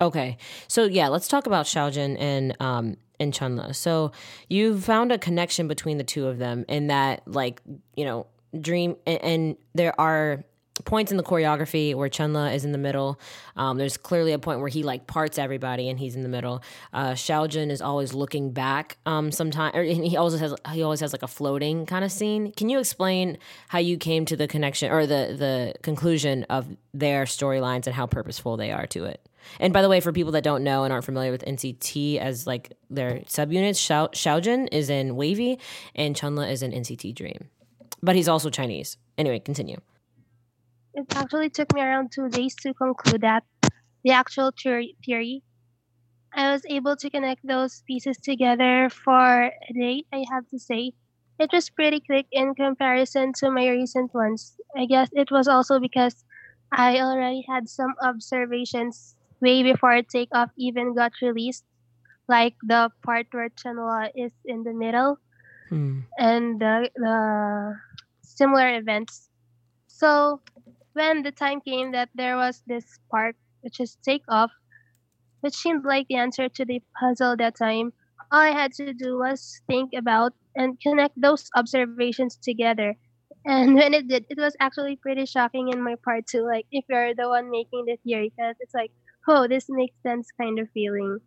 Okay. 0.00 0.36
So 0.68 0.84
yeah, 0.84 1.08
let's 1.08 1.28
talk 1.28 1.46
about 1.46 1.66
Xiaojun 1.66 2.16
and 2.18 2.56
um 2.60 2.96
and 3.20 3.32
Chenle. 3.32 3.74
So 3.74 4.12
you 4.48 4.78
found 4.78 5.12
a 5.12 5.18
connection 5.18 5.68
between 5.68 5.98
the 5.98 6.04
two 6.04 6.26
of 6.26 6.38
them 6.38 6.64
in 6.68 6.88
that 6.88 7.26
like, 7.26 7.62
you 7.96 8.04
know, 8.04 8.26
dream 8.60 8.96
and, 9.06 9.22
and 9.22 9.56
there 9.74 9.98
are 9.98 10.44
points 10.82 11.12
in 11.12 11.16
the 11.16 11.22
choreography 11.22 11.94
where 11.94 12.08
Chenle 12.08 12.52
is 12.52 12.64
in 12.64 12.72
the 12.72 12.78
middle. 12.78 13.20
Um, 13.56 13.78
there's 13.78 13.96
clearly 13.96 14.32
a 14.32 14.38
point 14.38 14.58
where 14.58 14.68
he 14.68 14.82
like 14.82 15.06
parts 15.06 15.38
everybody 15.38 15.88
and 15.88 15.98
he's 15.98 16.16
in 16.16 16.22
the 16.22 16.28
middle. 16.28 16.62
Uh, 16.92 17.14
is 17.14 17.80
always 17.80 18.12
looking 18.12 18.50
back. 18.50 18.96
Um, 19.06 19.30
sometimes 19.30 19.74
he 19.74 20.16
always 20.16 20.38
has 20.40 20.54
he 20.72 20.82
always 20.82 21.00
has 21.00 21.12
like 21.12 21.22
a 21.22 21.28
floating 21.28 21.86
kind 21.86 22.04
of 22.04 22.10
scene. 22.10 22.52
Can 22.52 22.68
you 22.68 22.78
explain 22.80 23.38
how 23.68 23.78
you 23.78 23.96
came 23.96 24.24
to 24.26 24.36
the 24.36 24.48
connection 24.48 24.90
or 24.90 25.06
the 25.06 25.34
the 25.38 25.74
conclusion 25.82 26.44
of 26.44 26.66
their 26.92 27.24
storylines 27.24 27.86
and 27.86 27.94
how 27.94 28.06
purposeful 28.06 28.56
they 28.56 28.72
are 28.72 28.86
to 28.88 29.04
it? 29.04 29.26
And 29.60 29.72
by 29.72 29.82
the 29.82 29.88
way, 29.88 30.00
for 30.00 30.12
people 30.12 30.32
that 30.32 30.44
don't 30.44 30.64
know 30.64 30.84
and 30.84 30.92
aren't 30.92 31.04
familiar 31.04 31.30
with 31.30 31.44
NCT 31.44 32.18
as 32.18 32.46
like 32.46 32.72
their 32.90 33.20
subunits, 33.26 33.78
Xiao, 33.78 34.68
is 34.72 34.90
in 34.90 35.14
WayV 35.14 35.60
and 35.94 36.16
Chenle 36.16 36.50
is 36.50 36.62
in 36.62 36.72
NCT 36.72 37.14
Dream. 37.14 37.48
But 38.02 38.16
he's 38.16 38.28
also 38.28 38.50
Chinese. 38.50 38.96
Anyway, 39.16 39.38
continue. 39.38 39.80
It 40.94 41.06
actually 41.16 41.50
took 41.50 41.74
me 41.74 41.82
around 41.82 42.12
two 42.12 42.28
days 42.28 42.54
to 42.62 42.72
conclude 42.72 43.22
that 43.22 43.42
the 44.04 44.12
actual 44.12 44.52
theory. 44.52 45.42
I 46.32 46.52
was 46.52 46.62
able 46.68 46.96
to 46.96 47.10
connect 47.10 47.46
those 47.46 47.82
pieces 47.86 48.18
together 48.18 48.90
for 48.90 49.44
a 49.46 49.72
day, 49.72 50.04
I 50.12 50.24
have 50.30 50.48
to 50.48 50.58
say. 50.58 50.92
It 51.38 51.50
was 51.52 51.70
pretty 51.70 52.00
quick 52.00 52.26
in 52.30 52.54
comparison 52.54 53.32
to 53.38 53.50
my 53.50 53.68
recent 53.68 54.14
ones. 54.14 54.56
I 54.76 54.86
guess 54.86 55.08
it 55.12 55.30
was 55.30 55.48
also 55.48 55.80
because 55.80 56.24
I 56.72 57.00
already 57.00 57.44
had 57.48 57.68
some 57.68 57.94
observations 58.02 59.14
way 59.40 59.62
before 59.62 60.02
Takeoff 60.02 60.50
even 60.56 60.94
got 60.94 61.12
released, 61.22 61.64
like 62.28 62.54
the 62.62 62.90
part 63.02 63.26
where 63.32 63.48
Chenle 63.50 64.10
is 64.14 64.32
in 64.44 64.62
the 64.64 64.72
middle 64.72 65.18
hmm. 65.68 66.00
and 66.18 66.60
the, 66.60 66.90
the 66.96 67.76
similar 68.22 68.76
events. 68.76 69.28
So 69.86 70.40
when 70.94 71.22
the 71.22 71.32
time 71.32 71.60
came 71.60 71.92
that 71.92 72.08
there 72.14 72.36
was 72.36 72.62
this 72.66 72.98
part, 73.10 73.36
which 73.60 73.80
is 73.80 73.96
Takeoff, 74.02 74.50
which 75.40 75.54
seemed 75.54 75.84
like 75.84 76.06
the 76.08 76.16
answer 76.16 76.48
to 76.48 76.64
the 76.64 76.82
puzzle 76.98 77.36
that 77.36 77.56
time, 77.56 77.92
all 78.32 78.40
I 78.40 78.50
had 78.50 78.72
to 78.74 78.92
do 78.92 79.18
was 79.18 79.60
think 79.66 79.92
about 79.96 80.32
and 80.56 80.80
connect 80.80 81.20
those 81.20 81.50
observations 81.54 82.36
together. 82.36 82.94
And 83.44 83.74
when 83.78 83.92
it 83.94 84.08
did, 84.08 84.26
it 84.30 84.38
was 84.38 84.56
actually 84.60 84.96
pretty 84.96 85.26
shocking 85.26 85.68
in 85.68 85.82
my 85.82 85.96
part 86.04 86.26
too. 86.26 86.46
Like 86.46 86.66
if 86.72 86.84
you're 86.88 87.14
the 87.14 87.28
one 87.28 87.50
making 87.50 87.84
the 87.86 87.96
theory, 88.04 88.32
because 88.34 88.56
it's 88.60 88.74
like, 88.74 88.90
oh, 89.28 89.46
this 89.48 89.66
makes 89.68 89.94
sense 90.02 90.28
kind 90.40 90.58
of 90.58 90.68
feeling. 90.72 91.18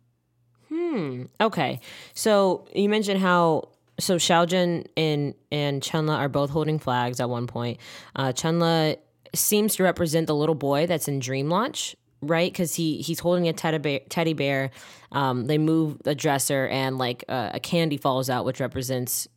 Hmm. 0.68 1.24
Okay. 1.40 1.80
So 2.14 2.66
you 2.74 2.88
mentioned 2.88 3.20
how 3.20 3.68
so 3.98 4.16
Xiaojun 4.16 4.86
and 4.96 5.34
and 5.50 5.82
Chenle 5.82 6.16
are 6.16 6.28
both 6.28 6.50
holding 6.50 6.78
flags 6.78 7.20
at 7.20 7.30
one 7.30 7.46
point. 7.46 7.78
Uh, 8.14 8.32
Chenle 8.32 8.96
seems 9.34 9.76
to 9.76 9.82
represent 9.82 10.26
the 10.26 10.34
little 10.34 10.54
boy 10.54 10.86
that's 10.86 11.08
in 11.08 11.18
Dream 11.18 11.48
Launch, 11.48 11.96
right? 12.20 12.50
Because 12.52 12.74
he 12.74 13.00
he's 13.02 13.20
holding 13.20 13.48
a 13.48 13.52
teddy 13.52 13.78
bear. 13.78 14.00
Teddy 14.08 14.32
bear. 14.32 14.70
Um, 15.12 15.46
they 15.46 15.58
move 15.58 16.00
a 16.04 16.14
dresser, 16.14 16.66
and 16.66 16.98
like 16.98 17.24
uh, 17.28 17.50
a 17.54 17.60
candy 17.60 17.96
falls 17.96 18.28
out, 18.30 18.44
which 18.44 18.60
represents 18.60 19.28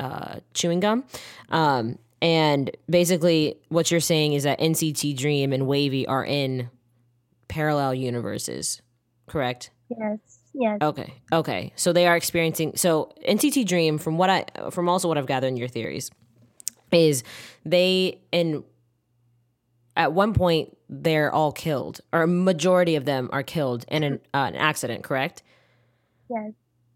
uh, 0.00 0.40
chewing 0.54 0.80
gum. 0.80 1.04
Um, 1.50 1.98
and 2.20 2.70
basically, 2.88 3.56
what 3.68 3.90
you're 3.90 4.00
saying 4.00 4.34
is 4.34 4.44
that 4.44 4.60
NCT 4.60 5.16
Dream 5.16 5.52
and 5.52 5.64
WayV 5.64 6.04
are 6.08 6.24
in 6.24 6.70
parallel 7.48 7.94
universes, 7.94 8.80
correct? 9.26 9.70
Yes. 9.88 10.18
Yes. 10.54 10.78
Okay. 10.82 11.14
Okay. 11.32 11.72
So 11.76 11.92
they 11.92 12.06
are 12.06 12.16
experiencing. 12.16 12.76
So 12.76 13.12
NCT 13.26 13.66
Dream, 13.66 13.98
from 13.98 14.18
what 14.18 14.30
I, 14.30 14.44
from 14.70 14.88
also 14.88 15.08
what 15.08 15.18
I've 15.18 15.26
gathered 15.26 15.48
in 15.48 15.56
your 15.56 15.68
theories, 15.68 16.10
is 16.92 17.24
they 17.64 18.20
in 18.32 18.64
at 19.96 20.12
one 20.12 20.34
point 20.34 20.76
they're 20.88 21.32
all 21.32 21.52
killed, 21.52 22.00
or 22.12 22.22
a 22.22 22.26
majority 22.26 22.96
of 22.96 23.04
them 23.04 23.28
are 23.32 23.42
killed 23.42 23.84
in 23.88 24.02
an, 24.02 24.20
uh, 24.34 24.48
an 24.48 24.56
accident. 24.56 25.04
Correct. 25.04 25.42
Yes. 26.28 26.52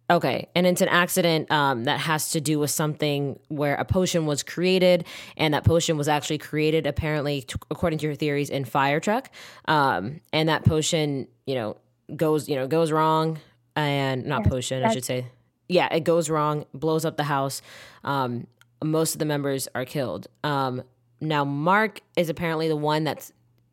Okay, 0.08 0.48
and 0.54 0.68
it's 0.68 0.80
an 0.80 0.88
accident 0.88 1.50
um, 1.50 1.84
that 1.84 1.98
has 1.98 2.30
to 2.30 2.40
do 2.40 2.60
with 2.60 2.70
something 2.70 3.40
where 3.48 3.74
a 3.74 3.84
potion 3.84 4.24
was 4.24 4.44
created, 4.44 5.04
and 5.36 5.52
that 5.52 5.64
potion 5.64 5.96
was 5.96 6.06
actually 6.06 6.38
created, 6.38 6.86
apparently, 6.86 7.42
t- 7.42 7.56
according 7.72 7.98
to 7.98 8.06
your 8.06 8.14
theories, 8.14 8.48
in 8.48 8.64
fire 8.64 9.00
truck. 9.00 9.30
Um, 9.64 10.20
and 10.32 10.48
that 10.48 10.64
potion, 10.64 11.26
you 11.44 11.56
know, 11.56 11.76
goes, 12.14 12.48
you 12.48 12.54
know, 12.54 12.68
goes 12.68 12.92
wrong, 12.92 13.40
and 13.74 14.26
not 14.26 14.42
yes, 14.44 14.48
potion, 14.48 14.84
I 14.84 14.94
should 14.94 15.04
say. 15.04 15.26
Yeah, 15.68 15.92
it 15.92 16.04
goes 16.04 16.30
wrong, 16.30 16.66
blows 16.72 17.04
up 17.04 17.16
the 17.16 17.24
house. 17.24 17.60
Um, 18.04 18.46
most 18.84 19.16
of 19.16 19.18
the 19.18 19.24
members 19.24 19.66
are 19.74 19.84
killed. 19.84 20.28
Um, 20.44 20.84
now, 21.20 21.44
Mark 21.44 22.00
is 22.16 22.28
apparently 22.28 22.68
the 22.68 22.76
one 22.76 23.04
that's 23.04 23.32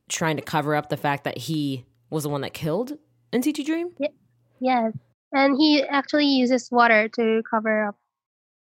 trying 0.09 0.37
to 0.37 0.43
cover 0.43 0.75
up 0.75 0.89
the 0.89 0.97
fact 0.97 1.23
that 1.23 1.37
he 1.37 1.85
was 2.09 2.23
the 2.23 2.29
one 2.29 2.41
that 2.41 2.53
killed 2.53 2.93
NCT 3.31 3.65
Dream. 3.65 3.89
Yeah. 3.99 4.09
Yes 4.59 4.93
and 5.33 5.57
he 5.57 5.83
actually 5.83 6.27
uses 6.27 6.69
water 6.71 7.09
to 7.09 7.41
cover 7.49 7.87
up 7.87 7.95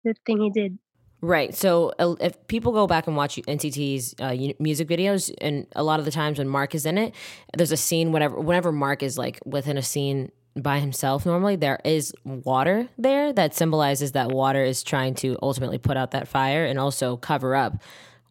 the 0.04 0.14
thing 0.26 0.40
he 0.40 0.50
did. 0.50 0.78
Right. 1.22 1.54
So 1.54 1.92
uh, 1.98 2.16
if 2.20 2.46
people 2.48 2.72
go 2.72 2.86
back 2.86 3.06
and 3.06 3.16
watch 3.16 3.36
NCT's 3.36 4.14
uh, 4.18 4.36
music 4.58 4.88
videos, 4.88 5.34
and 5.40 5.66
a 5.74 5.82
lot 5.82 5.98
of 5.98 6.04
the 6.04 6.10
times 6.10 6.38
when 6.38 6.48
Mark 6.48 6.74
is 6.74 6.84
in 6.84 6.98
it, 6.98 7.14
there's 7.56 7.72
a 7.72 7.76
scene. 7.76 8.12
Whenever 8.12 8.38
whenever 8.38 8.70
Mark 8.70 9.02
is 9.02 9.16
like 9.16 9.40
within 9.46 9.78
a 9.78 9.82
scene 9.82 10.30
by 10.54 10.78
himself, 10.78 11.24
normally 11.24 11.56
there 11.56 11.80
is 11.84 12.12
water 12.24 12.88
there 12.98 13.32
that 13.32 13.54
symbolizes 13.54 14.12
that 14.12 14.30
water 14.30 14.62
is 14.62 14.82
trying 14.82 15.14
to 15.14 15.38
ultimately 15.42 15.78
put 15.78 15.96
out 15.96 16.10
that 16.10 16.28
fire 16.28 16.66
and 16.66 16.78
also 16.78 17.16
cover 17.16 17.56
up 17.56 17.80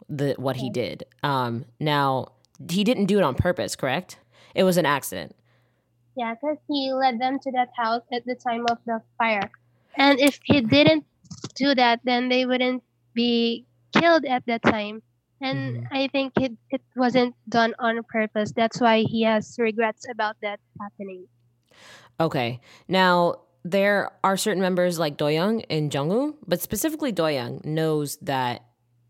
the 0.09 0.35
what 0.37 0.57
he 0.57 0.69
did. 0.69 1.05
Um, 1.23 1.65
now 1.79 2.33
he 2.69 2.83
didn't 2.83 3.05
do 3.05 3.17
it 3.17 3.23
on 3.23 3.35
purpose, 3.35 3.75
correct? 3.75 4.17
It 4.53 4.63
was 4.63 4.77
an 4.77 4.85
accident. 4.85 5.35
Yeah, 6.15 6.33
because 6.33 6.57
he 6.67 6.93
led 6.93 7.19
them 7.19 7.39
to 7.39 7.51
that 7.51 7.69
house 7.75 8.03
at 8.13 8.25
the 8.25 8.35
time 8.35 8.65
of 8.69 8.77
the 8.85 9.01
fire. 9.17 9.51
And 9.97 10.19
if 10.19 10.39
he 10.43 10.61
didn't 10.61 11.05
do 11.55 11.75
that, 11.75 11.99
then 12.03 12.29
they 12.29 12.45
wouldn't 12.45 12.83
be 13.13 13.65
killed 13.93 14.25
at 14.25 14.45
that 14.45 14.61
time. 14.63 15.01
And 15.41 15.77
mm-hmm. 15.77 15.93
I 15.93 16.07
think 16.07 16.33
it, 16.39 16.53
it 16.69 16.81
wasn't 16.95 17.35
done 17.49 17.75
on 17.79 18.01
purpose. 18.03 18.53
That's 18.55 18.79
why 18.79 18.99
he 19.01 19.23
has 19.23 19.55
regrets 19.59 20.05
about 20.09 20.37
that 20.41 20.59
happening. 20.81 21.27
Okay. 22.19 22.61
Now, 22.87 23.41
there 23.65 24.11
are 24.23 24.37
certain 24.37 24.61
members 24.61 24.97
like 24.97 25.17
Doyoung 25.17 25.65
and 25.69 25.91
Jungwoo, 25.91 26.35
but 26.47 26.61
specifically 26.61 27.11
Doyoung 27.11 27.65
knows 27.65 28.17
that 28.17 28.63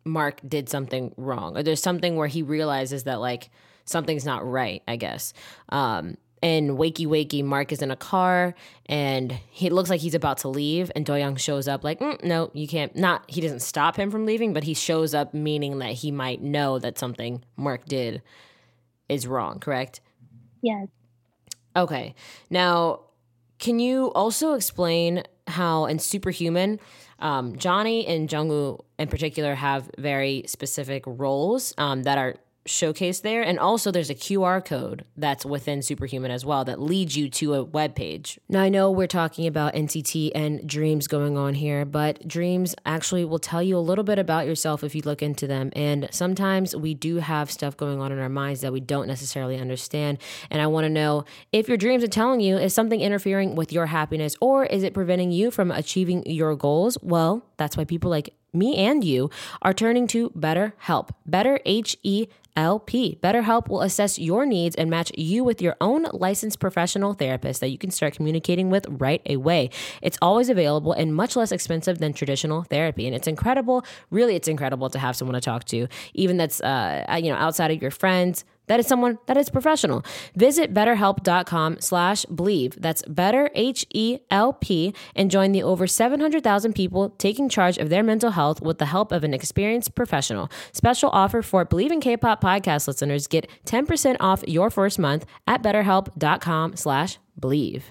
Mark 0.06 0.40
did 0.48 0.70
something 0.70 1.14
wrong, 1.18 1.58
or 1.58 1.64
there's 1.64 1.82
something 1.82 2.16
where 2.16 2.28
he 2.28 2.44
realizes 2.44 3.04
that 3.04 3.20
like 3.20 3.50
something's 3.86 4.26
not 4.26 4.46
right. 4.46 4.84
I 4.88 4.96
guess. 4.96 5.34
Um, 5.70 6.18
and 6.46 6.72
wakey 6.72 7.08
wakey 7.08 7.44
mark 7.44 7.72
is 7.72 7.82
in 7.82 7.90
a 7.90 7.96
car 7.96 8.54
and 8.86 9.32
he 9.50 9.70
looks 9.70 9.90
like 9.90 10.00
he's 10.02 10.14
about 10.14 10.38
to 10.38 10.48
leave 10.48 10.92
and 10.96 11.06
doyoung 11.06 11.40
shows 11.40 11.68
up 11.68 11.84
like 11.84 12.00
mm, 12.00 12.24
no 12.24 12.52
you 12.54 12.68
can't 12.68 12.96
not 12.96 13.24
he 13.28 13.42
doesn't 13.42 13.62
stop 13.62 13.96
him 13.96 14.12
from 14.12 14.26
leaving 14.26 14.54
but 14.54 14.64
he 14.64 14.74
shows 14.74 15.16
up 15.16 15.34
meaning 15.34 15.80
that 15.80 15.92
he 15.92 16.12
might 16.12 16.42
know 16.42 16.78
that 16.78 17.00
something 17.00 17.44
mark 17.58 17.86
did 17.86 18.22
is 19.10 19.26
wrong 19.26 19.60
correct 19.60 20.02
yes 20.62 20.88
okay 21.76 22.14
now 22.50 23.00
can 23.58 23.80
you 23.80 24.12
also 24.12 24.54
explain 24.54 25.24
how 25.48 25.86
in 25.86 26.00
superhuman 26.00 26.80
um, 27.20 27.56
johnny 27.58 28.06
and 28.08 28.30
jungwoo 28.30 28.84
in 29.00 29.08
particular 29.08 29.56
have 29.56 29.90
very 29.98 30.44
specific 30.48 31.04
roles 31.06 31.74
um, 31.78 32.04
that 32.04 32.18
are 32.18 32.36
showcased 32.68 33.22
there. 33.22 33.42
And 33.42 33.60
also, 33.60 33.92
there's 33.92 34.10
a 34.10 34.16
QR 34.16 34.64
code 34.64 35.06
that's 35.16 35.46
within 35.46 35.82
Superhuman 35.82 36.32
as 36.32 36.46
well 36.46 36.66
that 36.66 36.82
leads 36.82 37.16
you 37.16 37.30
to 37.30 37.54
a 37.54 37.64
web 37.64 37.96
page. 37.96 38.40
Now, 38.50 38.62
I 38.62 38.70
know 38.70 38.90
we're 38.90 39.08
talking 39.08 39.48
about 39.48 39.74
NCT 39.74 40.32
and 40.34 40.68
dreams 40.68 41.08
going 41.08 41.38
on 41.38 41.54
here, 41.54 41.86
but 41.86 42.28
dreams 42.28 42.76
actually 42.86 43.26
will 43.26 43.40
tell 43.40 43.62
you 43.62 43.78
a 43.78 43.80
little 43.80 44.04
bit 44.04 44.18
about 44.20 44.48
yourself 44.48 44.84
if 44.84 44.96
you 44.96 45.02
look 45.04 45.22
into 45.22 45.48
them. 45.48 45.72
And 45.76 46.08
sometimes 46.12 46.76
we 46.76 46.94
do 46.94 47.18
have 47.18 47.52
stuff 47.52 47.78
going 47.78 48.02
on 48.02 48.12
in 48.12 48.20
our 48.20 48.30
minds 48.30 48.62
that 48.62 48.74
we 48.74 48.80
don't 48.80 49.08
necessarily 49.08 49.60
understand. 49.60 50.18
And 50.50 50.62
I 50.62 50.68
want 50.68 50.86
to 50.86 50.90
know 50.90 51.26
if 51.52 51.68
your 51.68 51.78
dreams 51.78 52.04
are 52.04 52.08
telling 52.08 52.40
you, 52.42 52.58
is 52.58 52.74
something 52.74 53.00
interfering 53.00 53.56
with 53.56 53.72
your 53.72 53.86
happiness 53.88 54.36
or 54.42 54.66
is 54.66 54.84
it 54.84 54.94
preventing 54.94 55.32
you 55.32 55.52
from 55.52 55.72
achieving 55.72 56.26
your 56.26 56.56
goals? 56.56 56.98
Well, 57.02 57.46
that's 57.58 57.78
why 57.78 57.86
people 57.86 58.10
like 58.10 58.34
me 58.54 58.78
and 58.78 59.04
you 59.04 59.30
are 59.62 59.74
turning 59.74 60.08
to 60.08 60.30
BetterHelp. 60.32 61.10
Better 61.26 61.60
H 61.66 61.98
E 62.04 62.28
LP. 62.56 63.20
BetterHelp 63.22 63.68
will 63.68 63.82
assess 63.82 64.18
your 64.18 64.46
needs 64.46 64.76
and 64.76 64.90
match 64.90 65.12
you 65.18 65.44
with 65.44 65.62
your 65.62 65.76
own 65.82 66.08
licensed 66.14 66.60
professional 66.60 67.14
therapist 67.14 67.60
that 67.62 67.70
you 67.70 67.78
can 67.78 67.92
start 67.92 68.16
communicating 68.16 68.70
with 68.70 68.86
right 68.90 69.22
away. 69.30 69.70
It's 70.02 70.18
always 70.22 70.50
available 70.50 70.94
and 70.94 71.16
much 71.16 71.36
less 71.36 71.52
expensive 71.52 72.00
than 72.00 72.14
traditional 72.14 72.64
therapy. 72.64 73.08
And 73.08 73.16
it's 73.16 73.28
incredible, 73.28 73.86
really, 74.10 74.36
it's 74.36 74.48
incredible 74.48 74.90
to 74.90 75.00
have 75.00 75.16
someone 75.16 75.36
to 75.36 75.42
talk 75.42 75.66
to, 75.66 75.88
even 76.14 76.38
that's, 76.38 76.62
uh, 76.62 77.20
you 77.22 77.30
know, 77.32 77.38
outside 77.38 77.72
of 77.72 77.82
your 77.82 77.92
friends, 77.92 78.46
that 78.68 78.80
is 78.80 78.88
someone 78.88 79.20
that 79.28 79.38
is 79.38 79.50
professional. 79.50 80.04
Visit 80.36 80.74
betterhelp.com 80.74 81.78
slash 81.80 82.26
believe. 82.26 82.80
That's 82.80 83.04
better, 83.08 83.50
H-E-L-P, 83.54 84.94
and 85.16 85.32
join 85.32 85.52
the 85.52 85.64
over 85.64 85.88
700,000 85.88 86.74
people 86.74 87.10
taking 87.12 87.50
charge 87.50 87.78
of 87.78 87.90
their 87.90 88.04
mental 88.04 88.32
health 88.32 88.62
with 88.62 88.78
the 88.78 88.88
help 88.88 89.12
of 89.12 89.24
an 89.24 89.34
experienced 89.34 89.96
professional. 89.96 90.50
Special 90.72 91.10
offer 91.12 91.42
for 91.42 91.66
Bleav 91.66 91.92
in 91.92 92.02
K-pop 92.02 92.42
podcast 92.42 92.88
listeners. 92.88 93.28
Get 93.28 93.50
10% 93.66 94.18
off 94.20 94.44
your 94.48 94.70
first 94.70 95.00
month 95.00 95.26
at 95.48 95.62
betterhelp.com 95.62 96.76
slash 96.76 97.18
believe. 97.40 97.86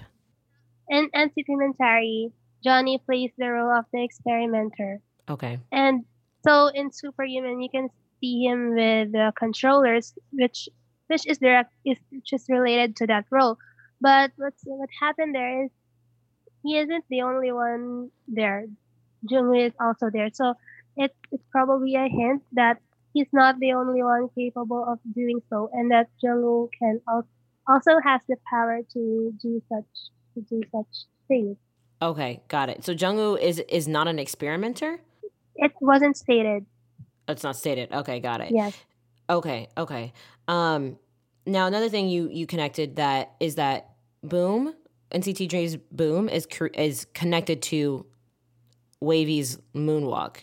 In 0.89 1.09
NCT 1.15 2.31
Johnny 2.63 2.99
plays 3.05 3.31
the 3.37 3.47
role 3.47 3.77
of 3.77 3.85
the 3.93 4.03
experimenter. 4.03 4.99
Okay. 5.29 5.59
And 5.71 6.05
so 6.45 6.67
in 6.67 6.91
Superhuman, 6.91 7.61
you 7.61 7.69
can 7.69 7.89
see 8.25 8.45
him 8.45 8.73
with 8.73 9.11
the 9.11 9.31
controllers, 9.37 10.13
which 10.31 10.69
which 11.07 11.27
is 11.27 11.37
direct 11.37 11.71
is 11.85 11.97
just 12.25 12.49
related 12.49 12.95
to 12.97 13.07
that 13.07 13.25
role. 13.29 13.57
But 14.01 14.31
what's 14.37 14.63
what 14.65 14.89
happened 14.99 15.35
there 15.35 15.65
is 15.65 15.71
he 16.63 16.77
isn't 16.77 17.05
the 17.09 17.21
only 17.21 17.51
one 17.51 18.09
there. 18.27 18.65
Jungwoo 19.29 19.67
is 19.67 19.73
also 19.79 20.09
there, 20.11 20.29
so 20.33 20.53
it's 20.97 21.17
it's 21.31 21.43
probably 21.51 21.95
a 21.95 22.07
hint 22.07 22.43
that 22.53 22.77
he's 23.13 23.31
not 23.33 23.59
the 23.59 23.73
only 23.73 24.01
one 24.03 24.29
capable 24.37 24.83
of 24.87 24.99
doing 25.13 25.41
so, 25.49 25.69
and 25.73 25.91
that 25.91 26.07
Jungwoo 26.23 26.69
can 26.77 27.01
also 27.07 27.27
also 27.67 27.99
has 28.03 28.21
the 28.27 28.37
power 28.49 28.81
to 28.93 29.33
do 29.41 29.61
such 29.69 29.91
to 30.33 30.41
do 30.41 30.61
such 30.71 31.05
things. 31.27 31.57
Okay, 32.01 32.41
got 32.47 32.69
it. 32.69 32.83
So 32.83 32.93
Jungwoo 32.93 33.39
is 33.39 33.59
is 33.69 33.87
not 33.87 34.07
an 34.07 34.19
experimenter. 34.19 34.99
It 35.55 35.71
wasn't 35.79 36.17
stated. 36.17 36.65
It's 37.27 37.43
not 37.43 37.55
stated. 37.55 37.91
Okay, 37.91 38.19
got 38.19 38.41
it. 38.41 38.51
Yes. 38.51 38.75
Okay, 39.29 39.67
okay. 39.77 40.13
Um, 40.47 40.97
now 41.45 41.67
another 41.67 41.89
thing 41.89 42.09
you 42.09 42.29
you 42.29 42.45
connected 42.47 42.97
that 42.97 43.33
is 43.39 43.55
that 43.55 43.89
Boom 44.23 44.73
NCT 45.11 45.47
Dream's 45.47 45.77
Boom 45.91 46.29
is 46.29 46.47
is 46.73 47.05
connected 47.13 47.61
to 47.63 48.05
WayV's 49.01 49.57
Moonwalk, 49.73 50.37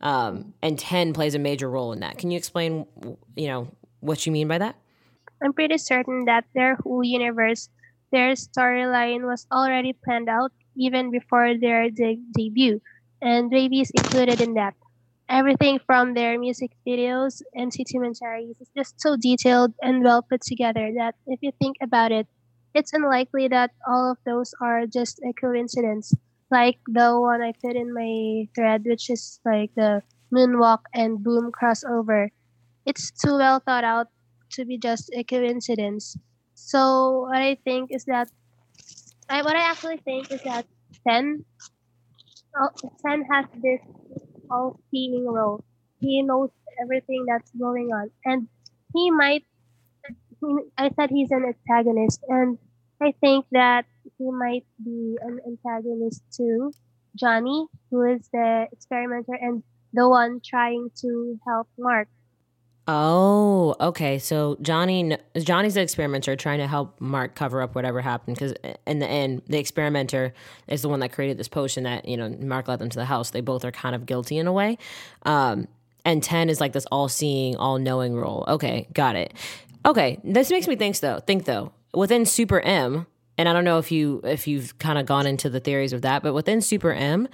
um, 0.00 0.54
and 0.62 0.78
Ten 0.78 1.12
plays 1.12 1.34
a 1.34 1.38
major 1.38 1.70
role 1.70 1.92
in 1.92 2.00
that. 2.00 2.18
Can 2.18 2.30
you 2.30 2.36
explain, 2.36 2.86
you 3.36 3.48
know, 3.48 3.68
what 4.00 4.26
you 4.26 4.32
mean 4.32 4.48
by 4.48 4.58
that? 4.58 4.76
I'm 5.42 5.52
pretty 5.52 5.78
certain 5.78 6.24
that 6.26 6.44
their 6.54 6.76
whole 6.76 7.04
universe, 7.04 7.68
their 8.12 8.32
storyline 8.32 9.26
was 9.26 9.46
already 9.52 9.92
planned 9.92 10.28
out 10.28 10.52
even 10.76 11.10
before 11.10 11.56
their 11.58 11.90
de- 11.90 12.20
debut, 12.36 12.80
and 13.22 13.50
WayV 13.50 13.82
is 13.82 13.90
included 13.90 14.40
in 14.40 14.54
that 14.54 14.74
everything 15.28 15.78
from 15.86 16.14
their 16.14 16.38
music 16.38 16.72
videos 16.86 17.42
and 17.54 17.72
documentaries 17.72 18.60
is 18.60 18.68
just 18.76 19.00
so 19.00 19.16
detailed 19.16 19.72
and 19.82 20.04
well 20.04 20.22
put 20.22 20.40
together 20.42 20.92
that 20.96 21.14
if 21.26 21.40
you 21.42 21.52
think 21.60 21.76
about 21.82 22.12
it, 22.12 22.26
it's 22.74 22.92
unlikely 22.92 23.48
that 23.48 23.70
all 23.86 24.10
of 24.12 24.18
those 24.26 24.54
are 24.60 24.86
just 24.86 25.20
a 25.24 25.32
coincidence. 25.32 26.12
Like 26.50 26.78
the 26.86 27.18
one 27.18 27.42
I 27.42 27.52
put 27.62 27.76
in 27.76 27.94
my 27.94 28.46
thread, 28.54 28.82
which 28.84 29.10
is 29.10 29.40
like 29.44 29.70
the 29.74 30.02
moonwalk 30.32 30.80
and 30.94 31.22
boom 31.22 31.50
crossover. 31.52 32.28
It's 32.86 33.10
too 33.10 33.38
well 33.38 33.60
thought 33.60 33.84
out 33.84 34.08
to 34.52 34.64
be 34.64 34.78
just 34.78 35.10
a 35.14 35.24
coincidence. 35.24 36.16
So 36.54 37.26
what 37.28 37.38
I 37.38 37.56
think 37.64 37.90
is 37.92 38.04
that 38.04 38.28
I, 39.28 39.42
what 39.42 39.56
I 39.56 39.70
actually 39.70 39.98
think 39.98 40.30
is 40.30 40.42
that 40.42 40.66
Ten, 41.06 41.44
oh, 42.56 42.68
Ten 43.04 43.24
has 43.30 43.46
this 43.62 43.80
all 44.50 44.80
seeing 44.90 45.26
role. 45.26 45.64
He 46.00 46.22
knows 46.22 46.50
everything 46.82 47.26
that's 47.26 47.50
going 47.52 47.92
on, 47.92 48.10
and 48.24 48.48
he 48.92 49.10
might. 49.10 49.44
I 50.78 50.90
said 50.94 51.10
he's 51.10 51.30
an 51.30 51.44
antagonist, 51.44 52.20
and 52.28 52.58
I 53.00 53.12
think 53.20 53.46
that 53.52 53.86
he 54.18 54.30
might 54.30 54.64
be 54.84 55.16
an 55.22 55.40
antagonist 55.46 56.22
to 56.36 56.72
Johnny, 57.16 57.66
who 57.90 58.02
is 58.02 58.28
the 58.32 58.68
experimenter 58.72 59.34
and 59.34 59.62
the 59.92 60.08
one 60.08 60.40
trying 60.44 60.90
to 61.00 61.38
help 61.46 61.68
Mark. 61.78 62.08
Oh, 62.86 63.74
okay. 63.80 64.18
So 64.18 64.58
Johnny, 64.60 65.16
Johnny's 65.38 65.74
the 65.74 65.80
experimenter 65.80 66.36
trying 66.36 66.58
to 66.58 66.66
help 66.66 67.00
Mark 67.00 67.34
cover 67.34 67.62
up 67.62 67.74
whatever 67.74 68.02
happened. 68.02 68.36
Because 68.36 68.54
in 68.86 68.98
the 68.98 69.06
end, 69.06 69.40
the 69.46 69.58
experimenter 69.58 70.34
is 70.68 70.82
the 70.82 70.90
one 70.90 71.00
that 71.00 71.10
created 71.10 71.38
this 71.38 71.48
potion 71.48 71.84
that 71.84 72.06
you 72.06 72.16
know 72.18 72.28
Mark 72.28 72.68
led 72.68 72.80
them 72.80 72.90
to 72.90 72.98
the 72.98 73.06
house. 73.06 73.30
They 73.30 73.40
both 73.40 73.64
are 73.64 73.72
kind 73.72 73.94
of 73.94 74.04
guilty 74.04 74.36
in 74.36 74.46
a 74.46 74.52
way. 74.52 74.76
Um, 75.22 75.66
and 76.04 76.22
ten 76.22 76.50
is 76.50 76.60
like 76.60 76.74
this 76.74 76.84
all-seeing, 76.92 77.56
all-knowing 77.56 78.14
role. 78.14 78.44
Okay, 78.48 78.86
got 78.92 79.16
it. 79.16 79.32
Okay, 79.86 80.20
this 80.22 80.50
makes 80.50 80.68
me 80.68 80.76
think 80.76 80.98
though. 81.00 81.20
Think 81.20 81.46
though 81.46 81.72
within 81.94 82.26
Super 82.26 82.60
M, 82.60 83.06
and 83.38 83.48
I 83.48 83.54
don't 83.54 83.64
know 83.64 83.78
if 83.78 83.90
you 83.90 84.20
if 84.24 84.46
you've 84.46 84.78
kind 84.78 84.98
of 84.98 85.06
gone 85.06 85.26
into 85.26 85.48
the 85.48 85.60
theories 85.60 85.94
of 85.94 86.02
that, 86.02 86.22
but 86.22 86.34
within 86.34 86.60
Super 86.60 86.92
M, 86.92 87.28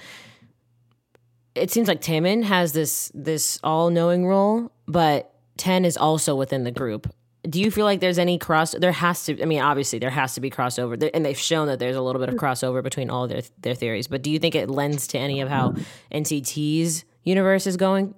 it 1.57 1.73
seems 1.73 1.89
like 1.89 2.01
Taemin 2.01 2.45
has 2.45 2.73
this 2.73 3.11
this 3.15 3.59
all-knowing 3.65 4.27
role, 4.27 4.71
but 4.87 5.35
10 5.61 5.85
is 5.85 5.97
also 5.97 6.35
within 6.35 6.65
the 6.65 6.71
group. 6.71 7.13
Do 7.43 7.61
you 7.61 7.71
feel 7.71 7.85
like 7.85 8.01
there's 8.01 8.19
any 8.19 8.39
cross? 8.39 8.73
There 8.73 8.93
has 8.93 9.25
to. 9.25 9.41
I 9.41 9.47
mean, 9.47 9.61
obviously, 9.61 9.99
there 9.99 10.11
has 10.11 10.35
to 10.35 10.41
be 10.41 10.51
crossover, 10.51 11.11
and 11.15 11.25
they've 11.25 11.39
shown 11.39 11.69
that 11.69 11.79
there's 11.79 11.97
a 11.97 12.03
little 12.03 12.21
bit 12.21 12.29
of 12.29 12.35
crossover 12.35 12.83
between 12.83 13.09
all 13.09 13.29
their 13.29 13.43
their 13.63 13.75
theories. 13.75 14.09
But 14.09 14.21
do 14.21 14.31
you 14.31 14.39
think 14.39 14.55
it 14.55 14.69
lends 14.69 15.07
to 15.09 15.19
any 15.19 15.41
of 15.41 15.49
how 15.49 15.75
NCT's 16.13 17.05
universe 17.25 17.67
is 17.67 17.79
going? 17.79 18.15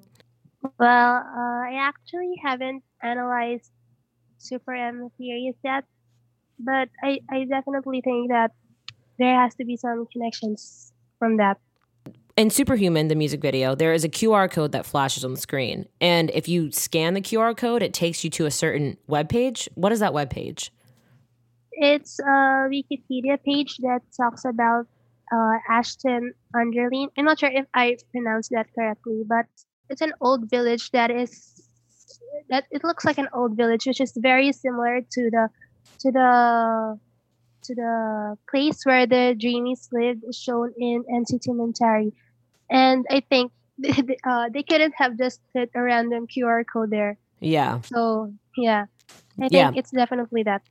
Well, 0.78 1.16
uh, 1.16 1.60
I 1.70 1.74
actually 1.78 2.34
haven't 2.42 2.82
analyzed 3.00 3.70
Super 4.38 4.74
M 4.74 5.08
theories 5.18 5.54
yet, 5.62 5.84
but 6.58 6.88
I, 7.02 7.20
I 7.30 7.44
definitely 7.44 8.00
think 8.00 8.30
that 8.30 8.50
there 9.18 9.36
has 9.40 9.54
to 9.56 9.64
be 9.64 9.76
some 9.76 10.06
connections 10.12 10.92
from 11.20 11.36
that 11.36 11.58
in 12.36 12.50
Superhuman, 12.50 13.08
the 13.08 13.14
music 13.14 13.40
video, 13.40 13.74
there 13.74 13.92
is 13.92 14.04
a 14.04 14.08
QR 14.08 14.50
code 14.50 14.72
that 14.72 14.86
flashes 14.86 15.24
on 15.24 15.32
the 15.32 15.40
screen. 15.40 15.86
And 16.00 16.30
if 16.30 16.48
you 16.48 16.72
scan 16.72 17.14
the 17.14 17.20
QR 17.20 17.56
code, 17.56 17.82
it 17.82 17.92
takes 17.92 18.24
you 18.24 18.30
to 18.30 18.46
a 18.46 18.50
certain 18.50 18.96
web 19.06 19.28
page. 19.28 19.68
What 19.74 19.92
is 19.92 20.00
that 20.00 20.14
web 20.14 20.30
page? 20.30 20.72
It's 21.72 22.18
a 22.20 22.68
Wikipedia 22.70 23.42
page 23.44 23.78
that 23.78 24.00
talks 24.16 24.44
about 24.44 24.86
uh, 25.32 25.58
Ashton 25.68 26.34
Underline. 26.54 27.08
I'm 27.16 27.24
not 27.24 27.40
sure 27.40 27.50
if 27.50 27.66
I 27.74 27.96
pronounced 28.12 28.50
that 28.50 28.66
correctly, 28.74 29.22
but 29.26 29.46
it's 29.88 30.02
an 30.02 30.12
old 30.20 30.48
village 30.50 30.90
that 30.92 31.10
is 31.10 31.62
that 32.48 32.64
it 32.70 32.84
looks 32.84 33.04
like 33.04 33.18
an 33.18 33.28
old 33.32 33.56
village, 33.56 33.86
which 33.86 34.00
is 34.00 34.12
very 34.16 34.52
similar 34.52 35.00
to 35.00 35.30
the 35.30 35.48
to 36.00 36.12
the 36.12 36.98
to 37.64 37.74
the 37.74 38.36
place 38.50 38.84
where 38.84 39.06
the 39.06 39.36
Dreamies 39.38 39.88
lived 39.92 40.24
is 40.28 40.36
shown 40.36 40.72
in 40.78 41.04
NCTmentary. 41.04 42.12
And 42.70 43.06
I 43.10 43.20
think 43.28 43.52
uh, 44.24 44.48
they 44.52 44.62
couldn't 44.62 44.94
have 44.96 45.18
just 45.18 45.40
put 45.54 45.70
a 45.74 45.82
random 45.82 46.26
QR 46.26 46.64
code 46.70 46.90
there. 46.90 47.18
Yeah. 47.40 47.80
So, 47.82 48.32
yeah. 48.56 48.86
I 49.38 49.48
think 49.48 49.52
yeah. 49.52 49.72
it's 49.74 49.90
definitely 49.90 50.42
that. 50.44 50.62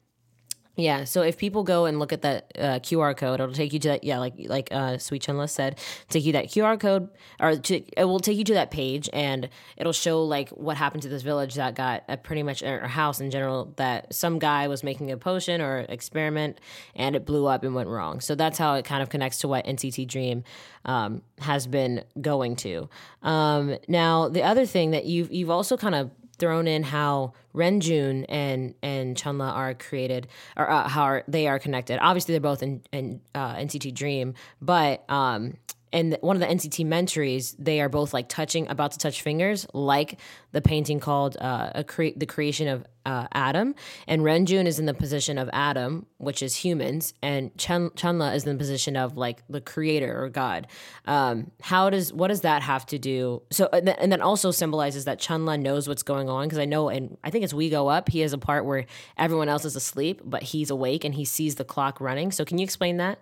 Yeah, 0.82 1.04
so 1.04 1.22
if 1.22 1.38
people 1.38 1.64
go 1.64 1.86
and 1.86 2.00
look 2.00 2.12
at 2.12 2.24
that 2.24 2.52
uh, 2.58 2.80
QR 2.80 3.16
code, 3.16 3.40
it'll 3.40 3.54
take 3.54 3.74
you 3.74 3.80
to 3.80 3.88
that. 3.90 4.04
Yeah, 4.04 4.20
like 4.20 4.34
like 4.38 4.70
uh, 4.72 4.98
Sweet 4.98 5.24
Chenle 5.24 5.50
said, 5.50 5.80
take 6.10 6.26
you 6.26 6.34
that 6.34 6.48
QR 6.48 6.80
code, 6.80 7.10
or 7.40 7.56
to, 7.56 7.84
it 7.98 8.06
will 8.06 8.20
take 8.20 8.38
you 8.38 8.44
to 8.46 8.54
that 8.56 8.72
page, 8.72 9.10
and 9.14 9.50
it'll 9.78 9.94
show 9.94 10.24
like 10.24 10.50
what 10.50 10.78
happened 10.78 11.04
to 11.04 11.10
this 11.10 11.22
village 11.22 11.56
that 11.56 11.76
got 11.76 12.04
a 12.08 12.18
pretty 12.18 12.44
much 12.44 12.62
a 12.62 12.88
house 12.88 13.22
in 13.22 13.32
general 13.32 13.74
that 13.78 14.14
some 14.14 14.40
guy 14.40 14.68
was 14.68 14.84
making 14.84 15.12
a 15.12 15.18
potion 15.18 15.62
or 15.62 15.86
experiment, 15.90 16.60
and 16.96 17.16
it 17.16 17.26
blew 17.26 17.46
up 17.46 17.64
and 17.64 17.76
went 17.76 17.90
wrong. 17.90 18.20
So 18.20 18.36
that's 18.36 18.58
how 18.58 18.76
it 18.76 18.86
kind 18.86 19.04
of 19.04 19.10
connects 19.10 19.40
to 19.40 19.48
what 19.48 19.66
NCT 19.66 20.08
Dream 20.08 20.44
um, 20.86 21.22
has 21.40 21.68
been 21.68 22.04
going 22.20 22.56
to. 22.58 22.90
Um, 23.22 23.78
now, 23.88 24.30
the 24.30 24.44
other 24.44 24.66
thing 24.66 24.92
that 24.92 25.06
you've 25.06 25.32
you've 25.32 25.50
also 25.50 25.78
kind 25.78 25.96
of 25.96 26.12
thrown 26.42 26.68
in 26.68 26.84
how 26.84 27.32
Renjun 27.56 28.26
and 28.28 28.76
and 28.82 29.16
Chenle 29.16 29.50
are 29.50 29.74
created, 29.74 30.28
or 30.58 30.70
uh, 30.70 30.90
how 30.90 31.04
are, 31.04 31.24
they 31.30 31.48
are 31.48 31.60
connected. 31.60 32.00
Obviously, 32.02 32.34
they're 32.34 32.42
both 32.42 32.62
in, 32.64 32.82
in 32.92 33.22
uh, 33.34 33.56
NCT 33.56 33.94
Dream, 33.94 34.34
but 34.62 35.10
um, 35.10 35.54
and 35.94 36.18
one 36.22 36.36
of 36.36 36.40
the 36.40 36.48
NCTmentaries, 36.48 37.56
they 37.60 37.82
are 37.82 37.90
both 37.90 38.14
like 38.14 38.30
touching, 38.30 38.68
about 38.70 38.94
to 38.94 38.98
touch 38.98 39.22
fingers, 39.22 39.68
like 39.74 40.20
the 40.52 40.62
painting 40.62 41.00
called 41.00 41.36
uh, 41.40 41.84
cre- 41.84 42.16
"The 42.16 42.26
Creation 42.26 42.68
of 42.68 42.86
uh, 43.06 43.28
Adam." 43.34 43.76
And 44.08 44.22
Renjun 44.22 44.68
is 44.68 44.80
in 44.80 44.86
the 44.86 44.94
position 44.94 45.38
of 45.38 45.50
Adam, 45.52 46.06
which 46.18 46.42
is 46.42 46.56
humans, 46.56 47.14
and 47.22 47.56
Chun- 47.58 47.90
Chenle 47.92 48.34
is 48.34 48.46
in 48.46 48.54
the 48.54 48.58
position 48.58 48.96
of 48.96 49.18
like 49.18 49.44
the 49.50 49.60
creator 49.60 50.24
or 50.24 50.30
God. 50.30 50.68
Um, 51.06 51.52
how 51.62 51.90
does 51.90 52.14
what 52.14 52.30
does 52.30 52.42
that 52.42 52.62
have 52.62 52.86
to 52.88 52.98
do? 52.98 53.42
So, 53.52 53.68
and, 53.74 53.88
th- 53.88 53.98
and 54.00 54.12
then 54.12 54.22
also 54.22 54.52
symbolizes 54.52 55.06
that 55.06 55.20
Chenle 55.20 55.60
knows 55.60 55.90
what's 55.90 56.04
going 56.04 56.30
on 56.30 56.46
because 56.46 56.60
I 56.60 56.66
know, 56.66 56.88
and 56.88 57.18
I 57.24 57.32
think 57.32 57.44
as 57.44 57.54
we 57.54 57.70
go 57.70 57.90
up, 57.90 58.08
he 58.08 58.20
has 58.22 58.32
a 58.32 58.38
part 58.38 58.66
where 58.66 58.86
everyone 59.18 59.50
else 59.50 59.66
is 59.66 59.76
asleep, 59.76 60.22
but 60.24 60.42
he's 60.42 60.70
awake 60.70 61.04
and 61.04 61.16
he 61.16 61.26
sees 61.26 61.56
the 61.56 61.66
clock 61.66 62.00
running. 62.00 62.32
So, 62.32 62.46
can 62.46 62.58
you 62.58 62.64
explain 62.64 62.98
that? 62.98 63.20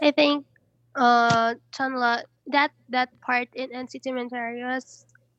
I 0.00 0.10
think 0.10 0.46
uh 0.96 1.54
Chenle 1.72 2.22
that 2.46 2.70
that 2.88 3.08
part 3.20 3.48
in 3.54 3.70
NCTmentary 3.70 4.60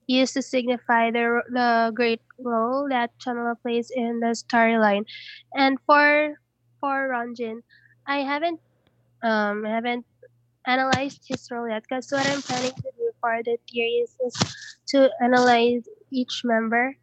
used 0.07 0.33
to 0.33 0.41
signify 0.41 1.11
the 1.11 1.41
the 1.49 1.91
great 1.95 2.21
role 2.39 2.87
that 2.89 3.11
Chenle 3.19 3.55
plays 3.61 3.91
in 3.93 4.19
the 4.19 4.35
storyline. 4.35 5.05
And 5.53 5.79
for 5.85 6.35
for 6.79 7.09
Renjun, 7.09 7.61
I 8.07 8.19
haven't 8.19 8.59
um 9.23 9.63
haven't 9.63 10.05
analyzed 10.67 11.21
his 11.27 11.47
role 11.51 11.67
yet 11.69 11.83
because 11.83 12.09
what 12.11 12.27
I'm 12.27 12.41
planning 12.41 12.71
to 12.73 12.91
do 12.97 13.11
for 13.21 13.41
the 13.43 13.57
series 13.69 14.15
is 14.25 14.33
to 14.89 15.09
analyze 15.21 15.87
each 16.11 16.41
member 16.43 16.95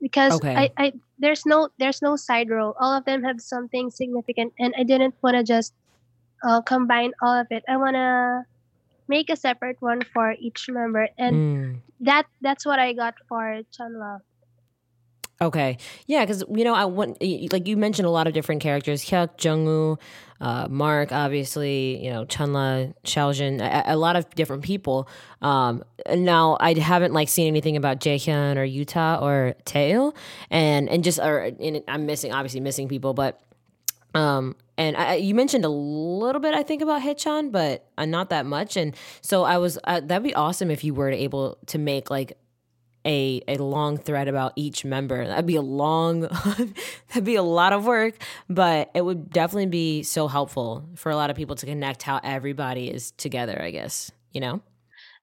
because 0.00 0.40
Okay. 0.40 0.54
I, 0.54 0.70
I 0.78 0.92
there's 1.18 1.46
no 1.46 1.68
there's 1.78 2.02
no 2.02 2.16
side 2.16 2.50
role. 2.50 2.74
All 2.80 2.92
of 2.96 3.04
them 3.04 3.22
have 3.24 3.40
something 3.40 3.90
significant, 3.90 4.52
and 4.58 4.74
I 4.78 4.82
didn't 4.82 5.14
want 5.22 5.36
to 5.36 5.42
just 5.44 5.74
uh, 6.44 6.60
combine 6.62 7.12
all 7.22 7.40
of 7.40 7.46
it. 7.50 7.64
I 7.68 7.76
want 7.76 7.94
to 7.96 8.42
make 9.08 9.30
a 9.30 9.36
separate 9.36 9.76
one 9.80 10.02
for 10.12 10.34
each 10.38 10.68
member, 10.68 11.08
and 11.18 11.34
Mm. 11.34 11.80
that 12.00 12.26
that's 12.40 12.66
what 12.66 12.78
I 12.78 12.92
got 12.92 13.14
for 13.28 13.60
Chenle. 13.72 14.20
Okay. 15.40 15.76
Yeah, 16.06 16.24
because 16.24 16.44
you 16.48 16.64
know, 16.64 16.74
I 16.74 16.86
want 16.86 17.20
like 17.52 17.68
you 17.68 17.76
mentioned 17.76 18.06
a 18.06 18.10
lot 18.10 18.26
of 18.26 18.32
different 18.32 18.62
characters: 18.62 19.04
Hyuk, 19.04 19.36
Jungwoo, 19.36 19.98
uh, 20.40 20.66
Mark, 20.70 21.12
obviously, 21.12 22.02
you 22.02 22.10
know, 22.10 22.24
Chenle, 22.24 22.94
Xiaojun, 23.04 23.60
a, 23.60 23.92
a 23.92 23.96
lot 23.96 24.16
of 24.16 24.30
different 24.34 24.64
people. 24.64 25.08
Um, 25.42 25.84
and 26.06 26.24
now 26.24 26.56
I 26.58 26.72
haven't 26.78 27.12
like 27.12 27.28
seen 27.28 27.48
anything 27.48 27.76
about 27.76 28.00
Jaehyun 28.00 28.56
or 28.56 28.66
Yuta 28.66 29.20
or 29.20 29.54
Tae, 29.66 30.10
and 30.50 30.88
and 30.88 31.04
just 31.04 31.18
or 31.18 31.52
and 31.60 31.82
I'm 31.86 32.06
missing 32.06 32.32
obviously 32.32 32.60
missing 32.60 32.88
people, 32.88 33.12
but 33.12 33.38
um, 34.14 34.56
and 34.78 34.96
I, 34.96 35.14
you 35.14 35.34
mentioned 35.34 35.64
a 35.64 35.70
little 35.70 36.40
bit, 36.40 36.54
I 36.54 36.62
think, 36.62 36.82
about 36.82 37.02
Haechan, 37.02 37.50
but 37.50 37.86
uh, 37.96 38.04
not 38.04 38.30
that 38.30 38.46
much. 38.46 38.76
And 38.76 38.94
so 39.20 39.44
I 39.44 39.58
was, 39.58 39.78
uh, 39.84 40.00
that'd 40.00 40.22
be 40.22 40.34
awesome 40.34 40.70
if 40.70 40.84
you 40.84 40.94
were 40.94 41.10
able 41.10 41.58
to 41.66 41.78
make 41.78 42.10
like 42.10 42.36
a 43.06 43.40
a 43.46 43.56
long 43.56 43.96
thread 43.96 44.28
about 44.28 44.52
each 44.56 44.84
member. 44.84 45.26
That'd 45.26 45.46
be 45.46 45.56
a 45.56 45.62
long, 45.62 46.20
that'd 47.08 47.24
be 47.24 47.36
a 47.36 47.42
lot 47.42 47.72
of 47.72 47.86
work, 47.86 48.14
but 48.50 48.90
it 48.94 49.02
would 49.02 49.30
definitely 49.30 49.66
be 49.66 50.02
so 50.02 50.26
helpful 50.26 50.88
for 50.96 51.10
a 51.10 51.16
lot 51.16 51.30
of 51.30 51.36
people 51.36 51.54
to 51.56 51.66
connect 51.66 52.02
how 52.02 52.20
everybody 52.24 52.90
is 52.90 53.12
together. 53.12 53.62
I 53.62 53.70
guess 53.70 54.10
you 54.32 54.40
know. 54.40 54.60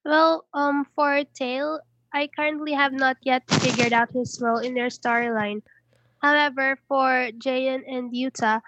Well, 0.06 0.46
um, 0.54 0.86
for 0.96 1.24
Taeil, 1.38 1.80
I 2.14 2.30
currently 2.34 2.74
have 2.74 2.94
not 2.94 3.18
yet 3.22 3.44
figured 3.50 3.94
out 3.94 4.10
his 4.12 4.40
role 4.42 4.60
in 4.60 4.74
their 4.74 4.88
storyline. 4.88 5.62
However, 6.24 6.78
for 6.88 7.32
Jaehyun 7.34 7.84
and 7.88 8.14
Yuta, 8.14 8.62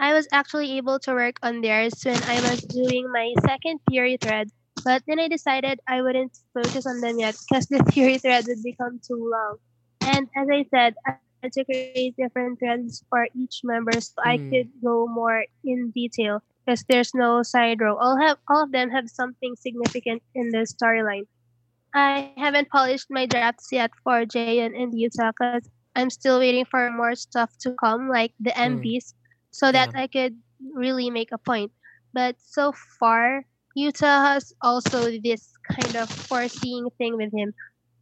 I 0.00 0.14
was 0.14 0.28
actually 0.32 0.76
able 0.78 0.98
to 1.00 1.12
work 1.14 1.36
on 1.42 1.62
theirs 1.62 1.94
when 2.04 2.22
I 2.24 2.40
was 2.42 2.62
doing 2.62 3.10
my 3.12 3.34
second 3.46 3.80
theory 3.90 4.18
thread. 4.18 4.48
But 4.84 5.02
then 5.08 5.20
I 5.20 5.28
decided 5.28 5.80
I 5.88 6.02
wouldn't 6.02 6.38
focus 6.54 6.86
on 6.86 7.00
them 7.00 7.18
yet 7.18 7.36
because 7.48 7.66
the 7.68 7.82
theory 7.92 8.18
thread 8.18 8.46
would 8.48 8.62
become 8.62 9.00
too 9.06 9.30
long. 9.30 9.58
And 10.02 10.28
as 10.36 10.48
I 10.52 10.64
said, 10.70 10.94
I 11.06 11.18
had 11.32 11.52
to 11.52 11.64
create 11.64 12.14
different 12.16 12.58
threads 12.58 13.04
for 13.10 13.26
each 13.34 13.60
member 13.64 14.00
so 14.00 14.20
I 14.22 14.38
Mm. 14.38 14.50
could 14.50 14.70
go 14.82 15.06
more 15.06 15.44
in 15.64 15.90
detail 15.90 16.42
because 16.64 16.84
there's 16.88 17.14
no 17.14 17.42
side 17.42 17.80
row. 17.80 17.96
All 17.96 18.18
have 18.20 18.38
all 18.48 18.62
of 18.64 18.72
them 18.72 18.90
have 18.90 19.08
something 19.10 19.56
significant 19.56 20.22
in 20.34 20.50
the 20.50 20.66
storyline. 20.68 21.26
I 21.94 22.34
haven't 22.36 22.70
polished 22.70 23.08
my 23.10 23.26
drafts 23.26 23.68
yet 23.72 23.92
for 24.04 24.24
Jaehyun 24.26 24.74
and 24.80 24.92
Yuta 24.94 25.32
because 25.34 25.70
I'm 25.94 26.10
still 26.10 26.38
waiting 26.38 26.64
for 26.64 26.90
more 26.90 27.14
stuff 27.14 27.56
to 27.60 27.72
come, 27.74 28.08
like 28.08 28.32
the 28.40 28.52
Mm. 28.56 28.80
MVs, 28.80 29.14
so 29.50 29.70
that 29.72 29.90
I 29.94 30.06
could 30.06 30.36
really 30.74 31.10
make 31.10 31.30
a 31.32 31.38
point. 31.38 31.72
But 32.12 32.36
so 32.40 32.72
far, 32.98 33.44
Yuta 33.76 34.22
has 34.32 34.52
also 34.62 35.10
this 35.18 35.56
kind 35.70 35.96
of 35.96 36.08
foreseeing 36.10 36.88
thing 36.98 37.16
with 37.16 37.32
him, 37.32 37.54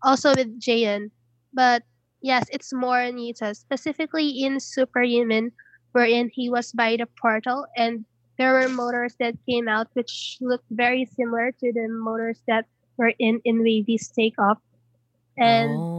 also 0.03 0.31
with 0.35 0.61
Jaehyun. 0.61 1.11
But 1.53 1.83
yes, 2.21 2.47
it's 2.53 2.73
more 2.73 3.01
in 3.01 3.17
Yuta, 3.17 3.55
specifically 3.57 4.29
in 4.43 4.61
Superhuman, 4.61 5.53
wherein 5.93 6.31
he 6.33 6.49
was 6.51 6.73
by 6.73 6.97
the 6.97 7.07
portal 7.21 7.67
and 7.77 8.05
there 8.39 8.53
were 8.55 8.69
motors 8.69 9.15
that 9.19 9.35
came 9.49 9.69
out 9.69 9.89
which 9.95 10.39
looked 10.41 10.67
very 10.71 11.05
similar 11.05 11.53
to 11.53 11.73
the 11.73 11.89
motors 11.89 12.43
that 12.47 12.67
were 12.97 13.13
in 13.19 13.41
in 13.45 13.63
WayV's 13.63 14.09
takeoff. 14.11 14.59
And 15.37 15.71
oh. 15.81 15.98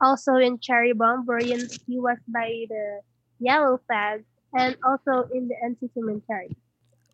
Also 0.00 0.34
in 0.34 0.58
Cherry 0.60 0.92
Bomb, 0.92 1.26
wherein 1.26 1.68
he 1.86 1.98
was 1.98 2.18
by 2.28 2.64
the 2.68 3.00
yellow 3.38 3.80
flag, 3.86 4.24
and 4.54 4.76
also 4.84 5.28
in 5.32 5.48
the 5.48 5.54
NCTmentary. 5.64 6.56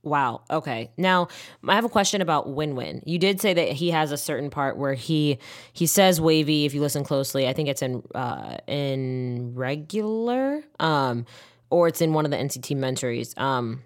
Wow. 0.07 0.43
Okay. 0.49 0.93
Now 0.97 1.27
I 1.67 1.75
have 1.75 1.85
a 1.85 1.89
question 1.89 2.23
about 2.23 2.49
Win 2.49 2.77
Win. 2.77 3.03
You 3.05 3.19
did 3.19 3.41
say 3.41 3.55
that 3.55 3.73
he 3.73 3.91
has 3.91 4.13
a 4.13 4.17
certain 4.17 4.51
part 4.51 4.77
where 4.77 4.95
he 4.95 5.39
he 5.73 5.87
says 5.87 6.21
wavy. 6.21 6.65
If 6.65 6.75
you 6.75 6.81
listen 6.81 7.03
closely, 7.03 7.49
I 7.49 7.53
think 7.53 7.69
it's 7.69 7.83
in 7.83 8.05
uh, 8.15 8.59
in 8.69 9.53
regular, 9.57 10.63
um, 10.79 11.27
or 11.71 11.89
it's 11.89 12.01
in 12.01 12.13
one 12.13 12.25
of 12.25 12.31
the 12.31 12.37
NCTmentaries. 12.37 13.37
Um, 13.37 13.83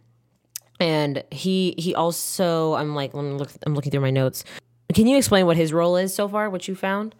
and 0.78 1.24
he 1.30 1.74
he 1.78 1.94
also 1.94 2.74
I'm 2.74 2.94
like 2.94 3.14
look 3.14 3.50
I'm 3.64 3.74
looking 3.74 3.90
through 3.90 4.00
my 4.00 4.10
notes. 4.10 4.44
Can 4.92 5.06
you 5.06 5.16
explain 5.16 5.46
what 5.46 5.56
his 5.56 5.72
role 5.72 5.96
is 5.96 6.14
so 6.14 6.28
far? 6.28 6.50
What 6.50 6.68
you 6.68 6.74
found? 6.74 7.14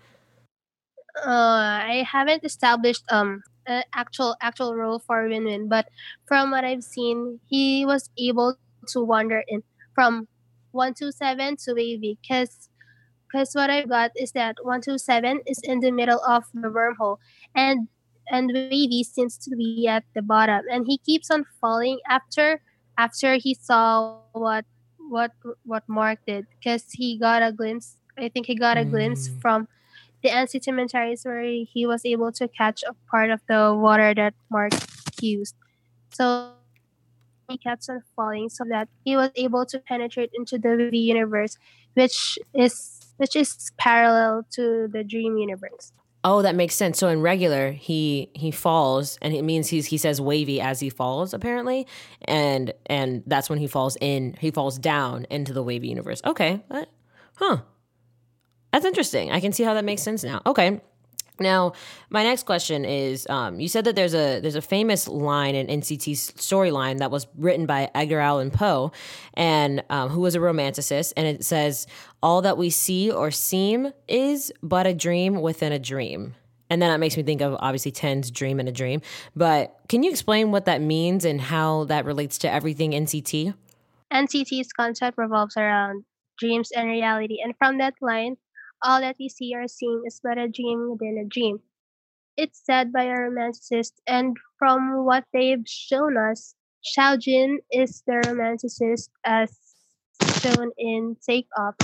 Uh, 1.26 1.85
I 1.85 2.04
haven't 2.09 2.44
established 2.44 3.04
um 3.12 3.42
an 3.66 3.85
actual 3.94 4.37
actual 4.40 4.74
role 4.74 4.98
for 4.98 5.28
Win 5.28 5.44
Win, 5.44 5.68
but 5.68 5.87
from 6.26 6.50
what 6.50 6.64
I've 6.64 6.83
seen, 6.83 7.40
he 7.46 7.85
was 7.85 8.09
able 8.18 8.56
to 8.88 9.04
wander 9.04 9.44
in 9.48 9.62
from 9.94 10.26
one 10.72 10.94
two 10.94 11.12
seven 11.12 11.56
to 11.64 11.74
WayV, 11.74 12.16
because 12.22 12.68
because 13.28 13.52
what 13.54 13.70
I 13.70 13.85
got 13.85 14.11
is 14.16 14.33
that 14.33 14.56
one 14.62 14.80
two 14.80 14.98
seven 14.98 15.40
is 15.46 15.61
in 15.62 15.80
the 15.80 15.90
middle 15.92 16.20
of 16.24 16.44
the 16.54 16.68
wormhole, 16.68 17.18
and 17.54 17.87
and 18.30 18.50
WayV 18.50 19.04
seems 19.04 19.37
to 19.44 19.54
be 19.56 19.87
at 19.87 20.04
the 20.14 20.22
bottom, 20.22 20.64
and 20.70 20.87
he 20.87 20.98
keeps 20.98 21.30
on 21.30 21.44
falling 21.61 22.00
after 22.09 22.62
after 22.96 23.35
he 23.37 23.54
saw 23.54 24.18
what 24.33 24.64
what 25.11 25.33
what 25.64 25.85
Mark 25.87 26.18
did, 26.26 26.46
because 26.59 26.87
he 26.92 27.18
got 27.18 27.42
a 27.42 27.52
glimpse. 27.52 27.96
I 28.18 28.28
think 28.28 28.46
he 28.46 28.54
got 28.54 28.78
a 28.78 28.85
glimpse 28.85 29.28
Mm. 29.28 29.40
from 29.40 29.68
the 30.22 30.28
NCTmentaries 30.28 31.24
where 31.24 31.42
he 31.42 31.87
was 31.87 32.04
able 32.04 32.33
to 32.33 32.48
catch 32.48 32.83
a 32.87 32.94
part 33.11 33.30
of 33.30 33.40
the 33.48 33.74
water 33.74 34.14
that 34.14 34.35
Mark 34.50 34.72
used. 35.20 35.54
So 36.12 36.50
he 37.48 37.59
kept 37.59 37.88
on 37.88 38.02
falling 38.14 38.48
so 38.48 38.64
that 38.68 38.88
he 39.04 39.16
was 39.16 39.30
able 39.35 39.66
to 39.66 39.78
penetrate 39.78 40.30
into 40.35 40.59
the 40.59 40.88
V 40.90 40.98
universe, 40.98 41.59
which 41.94 42.38
is 42.54 42.96
which 43.16 43.37
is 43.37 43.70
parallel 43.76 44.46
to 44.52 44.88
the 44.88 45.04
dream 45.04 45.37
universe. 45.37 45.92
Oh, 46.22 46.42
that 46.42 46.54
makes 46.54 46.74
sense. 46.74 46.98
So 46.98 47.09
in 47.09 47.22
regular, 47.22 47.72
he 47.72 48.30
he 48.35 48.50
falls, 48.50 49.18
and 49.22 49.35
it 49.35 49.42
means 49.42 49.68
he's 49.68 49.87
he 49.87 49.96
says 49.96 50.20
wavy 50.20 50.61
as 50.61 50.80
he 50.80 50.90
falls, 50.90 51.33
apparently, 51.33 51.87
and 52.22 52.72
and 52.87 53.22
that's 53.26 53.48
when 53.48 53.59
he 53.59 53.66
falls 53.66 53.96
in. 54.00 54.37
He 54.38 54.50
falls 54.50 54.78
down 54.78 55.26
into 55.30 55.52
the 55.52 55.64
WayV 55.64 55.88
universe. 55.88 56.20
Okay, 56.24 56.62
that, 56.70 56.88
huh? 57.37 57.62
That's 58.72 58.85
interesting. 58.85 59.33
I 59.33 59.40
can 59.40 59.52
see 59.52 59.62
how 59.64 59.74
that 59.74 59.85
makes 59.85 60.02
sense 60.02 60.22
now. 60.24 60.42
Okay. 60.46 60.80
Now, 61.40 61.72
my 62.11 62.22
next 62.22 62.44
question 62.44 62.85
is: 62.85 63.26
um, 63.28 63.59
You 63.59 63.68
said 63.68 63.87
that 63.87 63.96
there's 63.96 64.14
a 64.14 64.40
there's 64.40 64.56
a 64.56 64.62
famous 64.62 65.09
line 65.09 65.54
in 65.54 65.66
NCT's 65.66 66.33
storyline 66.33 66.98
that 66.98 67.11
was 67.11 67.26
written 67.37 67.64
by 67.64 67.90
Edgar 67.94 68.20
Allan 68.20 68.50
Poe, 68.50 68.92
and 69.35 69.83
um, 69.88 70.11
who 70.11 70.20
was 70.20 70.35
a 70.35 70.38
romanticist, 70.38 71.14
and 71.16 71.26
it 71.26 71.42
says, 71.42 71.87
"All 72.22 72.42
that 72.42 72.59
we 72.59 72.68
see 72.68 73.11
or 73.11 73.30
seem 73.30 73.92
is 74.06 74.52
but 74.62 74.87
a 74.87 74.92
dream 74.94 75.40
within 75.40 75.72
a 75.72 75.78
dream." 75.78 76.35
And 76.68 76.80
then 76.80 76.90
that 76.90 77.00
makes 77.00 77.16
me 77.16 77.24
think 77.24 77.40
of 77.40 77.56
obviously 77.59 77.90
Ten's 77.90 78.30
dream 78.30 78.61
in 78.61 78.68
a 78.68 78.72
dream. 78.72 79.00
But 79.35 79.76
can 79.88 80.04
you 80.04 80.11
explain 80.11 80.52
what 80.52 80.66
that 80.66 80.80
means 80.80 81.24
and 81.24 81.40
how 81.40 81.85
that 81.85 82.04
relates 82.04 82.38
to 82.38 82.52
everything 82.52 82.92
NCT? 82.92 83.54
NCT's 84.12 84.72
concept 84.72 85.18
revolves 85.18 85.56
around 85.56 86.04
dreams 86.38 86.70
and 86.74 86.88
reality, 86.88 87.38
and 87.42 87.54
from 87.59 87.78
that 87.78 87.94
line, 88.00 88.37
all 88.82 89.00
that 89.00 89.16
we 89.18 89.28
see 89.28 89.54
or 89.54 89.68
seeing 89.68 90.02
is 90.06 90.20
but 90.22 90.38
a 90.38 90.48
dream 90.48 90.90
within 90.90 91.18
a 91.18 91.28
dream. 91.28 91.60
It's 92.36 92.62
said 92.64 92.92
by 92.92 93.04
a 93.04 93.14
romanticist, 93.14 93.92
and 94.06 94.36
from 94.58 95.04
what 95.04 95.24
they've 95.32 95.64
shown 95.66 96.16
us, 96.16 96.54
Xiaojun 96.84 97.58
is 97.70 98.02
the 98.06 98.22
romanticist 98.24 99.10
as 99.24 99.50
shown 100.40 100.70
in 100.78 101.16
Take 101.26 101.48
Off. 101.58 101.76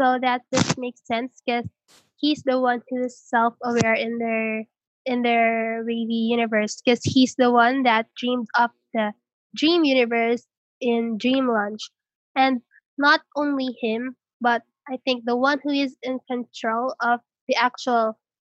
So 0.00 0.18
that 0.22 0.42
this 0.52 0.78
makes 0.78 1.00
sense 1.04 1.42
because 1.44 1.68
he's 2.16 2.42
the 2.44 2.60
one 2.60 2.82
who's 2.88 3.18
self-aware 3.18 3.94
in 3.94 4.18
their 4.18 4.64
in 5.04 5.22
their 5.22 5.82
WayV 5.84 6.28
universe 6.30 6.80
because 6.84 7.02
he's 7.02 7.34
the 7.36 7.50
one 7.50 7.82
that 7.82 8.06
dreamed 8.16 8.48
up 8.56 8.72
the 8.94 9.12
dream 9.56 9.84
universe 9.84 10.46
in 10.80 11.18
Dream 11.18 11.48
Launch. 11.48 11.90
And 12.36 12.60
not 12.98 13.20
only 13.34 13.76
him, 13.80 14.16
but 14.40 14.62
I 14.90 14.98
think 15.04 15.24
the 15.24 15.36
one 15.36 15.60
who 15.62 15.70
is 15.70 15.96
in 16.02 16.18
control 16.30 16.94
of 17.00 17.20
the 17.46 17.56
actual 17.56 18.18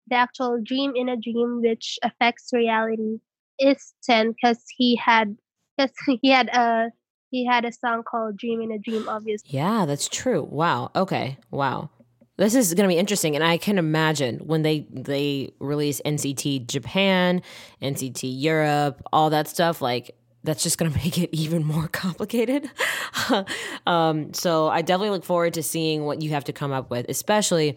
the 0.08 0.16
actual 0.16 0.58
dream 0.62 0.92
in 0.96 1.08
a 1.08 1.16
dream 1.16 1.60
which 1.62 1.98
affects 2.02 2.50
reality 2.52 3.18
is 3.58 3.92
Ten 4.02 4.32
because 4.32 4.62
he 4.76 4.96
had 4.96 5.36
because 5.76 5.92
he 6.22 6.30
had 6.30 6.48
a 6.48 6.90
he 7.30 7.44
had 7.44 7.64
a 7.64 7.72
song 7.72 8.02
called 8.02 8.38
Dream 8.38 8.62
in 8.62 8.72
a 8.72 8.78
Dream 8.78 9.08
obviously. 9.08 9.50
Yeah, 9.50 9.84
that's 9.84 10.08
true. 10.08 10.42
Wow. 10.42 10.90
Okay. 10.96 11.36
Wow. 11.50 11.90
this 12.38 12.54
is 12.54 12.72
going 12.72 12.88
to 12.88 12.94
be 12.94 12.98
interesting 12.98 13.34
and 13.34 13.44
i 13.44 13.58
can 13.58 13.78
imagine 13.78 14.38
when 14.38 14.62
they 14.62 14.86
they 14.92 15.50
release 15.58 16.00
nct 16.06 16.66
japan 16.68 17.42
nct 17.82 18.20
europe 18.22 19.02
all 19.12 19.28
that 19.28 19.48
stuff 19.48 19.82
like 19.82 20.14
that's 20.44 20.62
just 20.62 20.78
going 20.78 20.92
to 20.92 20.98
make 20.98 21.18
it 21.18 21.30
even 21.32 21.64
more 21.64 21.88
complicated. 21.88 22.70
Um, 23.86 24.32
so 24.32 24.68
i 24.68 24.80
definitely 24.80 25.10
look 25.10 25.24
forward 25.24 25.54
to 25.54 25.62
seeing 25.62 26.04
what 26.04 26.22
you 26.22 26.30
have 26.30 26.44
to 26.44 26.52
come 26.52 26.72
up 26.72 26.90
with 26.90 27.06
especially 27.08 27.76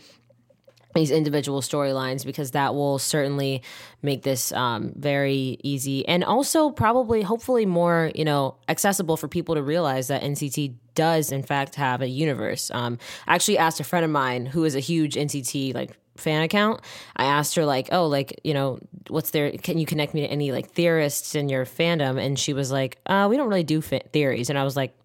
these 0.93 1.11
individual 1.11 1.61
storylines 1.61 2.25
because 2.25 2.51
that 2.51 2.73
will 2.73 2.99
certainly 2.99 3.61
make 4.01 4.23
this 4.23 4.51
um, 4.53 4.93
very 4.95 5.57
easy 5.63 6.07
and 6.07 6.23
also 6.23 6.69
probably 6.69 7.21
hopefully 7.21 7.65
more 7.65 8.11
you 8.15 8.25
know 8.25 8.55
accessible 8.69 9.17
for 9.17 9.27
people 9.27 9.55
to 9.55 9.63
realize 9.63 10.07
that 10.07 10.21
nct 10.21 10.73
does 10.95 11.31
in 11.31 11.43
fact 11.43 11.75
have 11.75 12.01
a 12.01 12.07
universe. 12.07 12.71
Um, 12.73 12.97
i 13.27 13.35
actually 13.35 13.57
asked 13.57 13.79
a 13.79 13.83
friend 13.83 14.05
of 14.05 14.11
mine 14.11 14.45
who 14.45 14.63
is 14.63 14.75
a 14.75 14.79
huge 14.79 15.15
nct 15.15 15.73
like 15.73 15.97
fan 16.21 16.43
account 16.43 16.81
i 17.15 17.25
asked 17.25 17.55
her 17.55 17.65
like 17.65 17.89
oh 17.91 18.07
like 18.07 18.39
you 18.43 18.53
know 18.53 18.79
what's 19.09 19.31
there 19.31 19.51
can 19.51 19.77
you 19.77 19.85
connect 19.85 20.13
me 20.13 20.21
to 20.21 20.27
any 20.27 20.51
like 20.51 20.69
theorists 20.69 21.35
in 21.35 21.49
your 21.49 21.65
fandom 21.65 22.23
and 22.23 22.37
she 22.39 22.53
was 22.53 22.71
like 22.71 22.97
uh, 23.07 23.27
we 23.29 23.37
don't 23.37 23.49
really 23.49 23.63
do 23.63 23.81
fa- 23.81 24.01
theories 24.13 24.49
and 24.49 24.57
i 24.57 24.63
was 24.63 24.75
like 24.75 24.95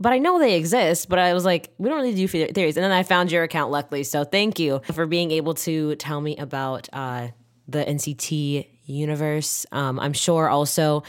but 0.00 0.12
I 0.12 0.18
know 0.18 0.38
they 0.38 0.56
exist. 0.56 1.08
But 1.08 1.18
I 1.18 1.34
was 1.34 1.44
like, 1.44 1.70
we 1.78 1.88
don't 1.88 1.98
really 1.98 2.14
do 2.14 2.28
theories. 2.28 2.76
And 2.76 2.84
then 2.84 2.92
I 2.92 3.02
found 3.02 3.32
your 3.32 3.42
account, 3.42 3.70
luckily. 3.70 4.04
So 4.04 4.24
thank 4.24 4.58
you 4.58 4.80
for 4.92 5.06
being 5.06 5.30
able 5.32 5.54
to 5.54 5.96
tell 5.96 6.20
me 6.20 6.36
about 6.36 6.88
uh, 6.92 7.28
the 7.66 7.84
NCT 7.84 8.66
universe. 8.88 9.66
Um, 9.72 10.00
I'm 10.00 10.12
sure 10.12 10.48
also 10.48 11.04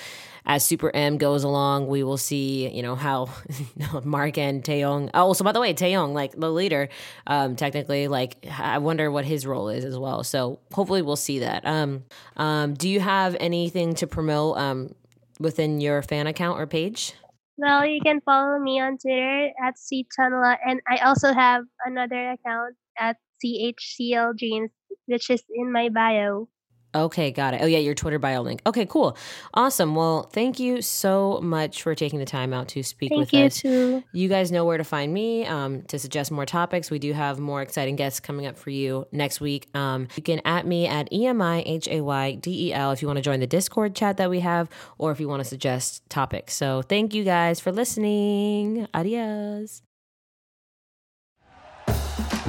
as 0.49 0.65
Super 0.65 0.93
M 0.95 1.19
goes 1.19 1.43
along, 1.43 1.87
we 1.87 2.03
will 2.03 2.17
see, 2.17 2.69
you 2.69 2.81
know, 2.81 2.95
how 2.95 3.29
Mark 4.03 4.37
and 4.37 4.63
Taeyong. 4.63 5.11
Oh, 5.13 5.33
so 5.33 5.43
by 5.43 5.51
the 5.51 5.59
way, 5.59 5.73
Taeyong, 5.75 6.13
like 6.13 6.31
the 6.31 6.51
leader, 6.51 6.89
um, 7.27 7.55
technically, 7.55 8.07
like 8.07 8.47
I 8.57 8.79
wonder 8.79 9.11
what 9.11 9.25
his 9.25 9.45
role 9.45 9.69
is 9.69 9.85
as 9.85 9.97
well. 9.97 10.23
So 10.23 10.59
hopefully 10.73 11.03
we'll 11.03 11.15
see 11.17 11.39
that. 11.39 11.65
Um, 11.67 12.03
um, 12.35 12.73
do 12.73 12.89
you 12.89 12.99
have 12.99 13.37
anything 13.39 13.93
to 13.95 14.07
promote 14.07 14.57
um, 14.57 14.95
within 15.39 15.81
your 15.81 16.01
fan 16.01 16.25
account 16.25 16.59
or 16.59 16.65
page? 16.65 17.13
Well, 17.57 17.85
you 17.85 17.99
can 18.01 18.21
follow 18.21 18.57
me 18.57 18.79
on 18.79 18.97
Twitter 18.97 19.51
at 19.63 19.77
C 19.77 20.07
ctanla, 20.17 20.57
and 20.65 20.79
I 20.87 20.97
also 20.99 21.33
have 21.33 21.63
another 21.85 22.31
account 22.31 22.75
at 22.97 23.17
chcl 23.43 24.35
dreams, 24.35 24.71
which 25.05 25.29
is 25.29 25.43
in 25.53 25.71
my 25.71 25.89
bio. 25.89 26.47
Okay, 26.93 27.29
got 27.31 27.53
it. 27.53 27.61
Oh, 27.61 27.67
yeah, 27.67 27.77
your 27.77 27.93
Twitter 27.93 28.17
bio 28.17 28.41
link. 28.41 28.61
Okay, 28.65 28.85
cool. 28.85 29.15
Awesome. 29.53 29.93
Well, 29.95 30.23
thank 30.23 30.59
you 30.59 30.81
so 30.81 31.39
much 31.41 31.83
for 31.83 31.93
taking 31.93 32.17
the 32.17 32.25
time 32.25 32.51
out 32.51 32.67
to 32.69 32.81
speak 32.81 33.09
thank 33.09 33.19
with 33.19 33.33
you 33.33 33.45
us. 33.45 33.61
Too. 33.61 34.03
You 34.11 34.27
guys 34.27 34.51
know 34.51 34.65
where 34.65 34.77
to 34.77 34.83
find 34.83 35.13
me 35.13 35.45
um, 35.45 35.83
to 35.83 35.99
suggest 35.99 36.31
more 36.31 36.45
topics. 36.47 36.89
We 36.89 36.97
do 36.97 37.13
have 37.13 37.39
more 37.39 37.61
exciting 37.61 37.95
guests 37.95 38.19
coming 38.19 38.47
up 38.47 38.57
for 38.57 38.71
you 38.71 39.05
next 39.11 39.39
week. 39.39 39.67
Um, 39.75 40.07
you 40.15 40.23
can 40.23 40.41
at 40.45 40.65
me 40.65 40.87
at 40.87 41.11
E-M-I-H-A-Y-D-E-L 41.13 42.91
if 42.91 43.01
you 43.01 43.07
want 43.07 43.17
to 43.17 43.23
join 43.23 43.39
the 43.39 43.47
Discord 43.47 43.95
chat 43.95 44.17
that 44.17 44.29
we 44.29 44.39
have 44.39 44.69
or 44.97 45.11
if 45.11 45.19
you 45.19 45.27
want 45.27 45.41
to 45.41 45.47
suggest 45.47 46.09
topics. 46.09 46.55
So 46.55 46.81
thank 46.81 47.13
you 47.13 47.23
guys 47.23 47.59
for 47.59 47.71
listening. 47.71 48.87
Adios. 48.93 49.83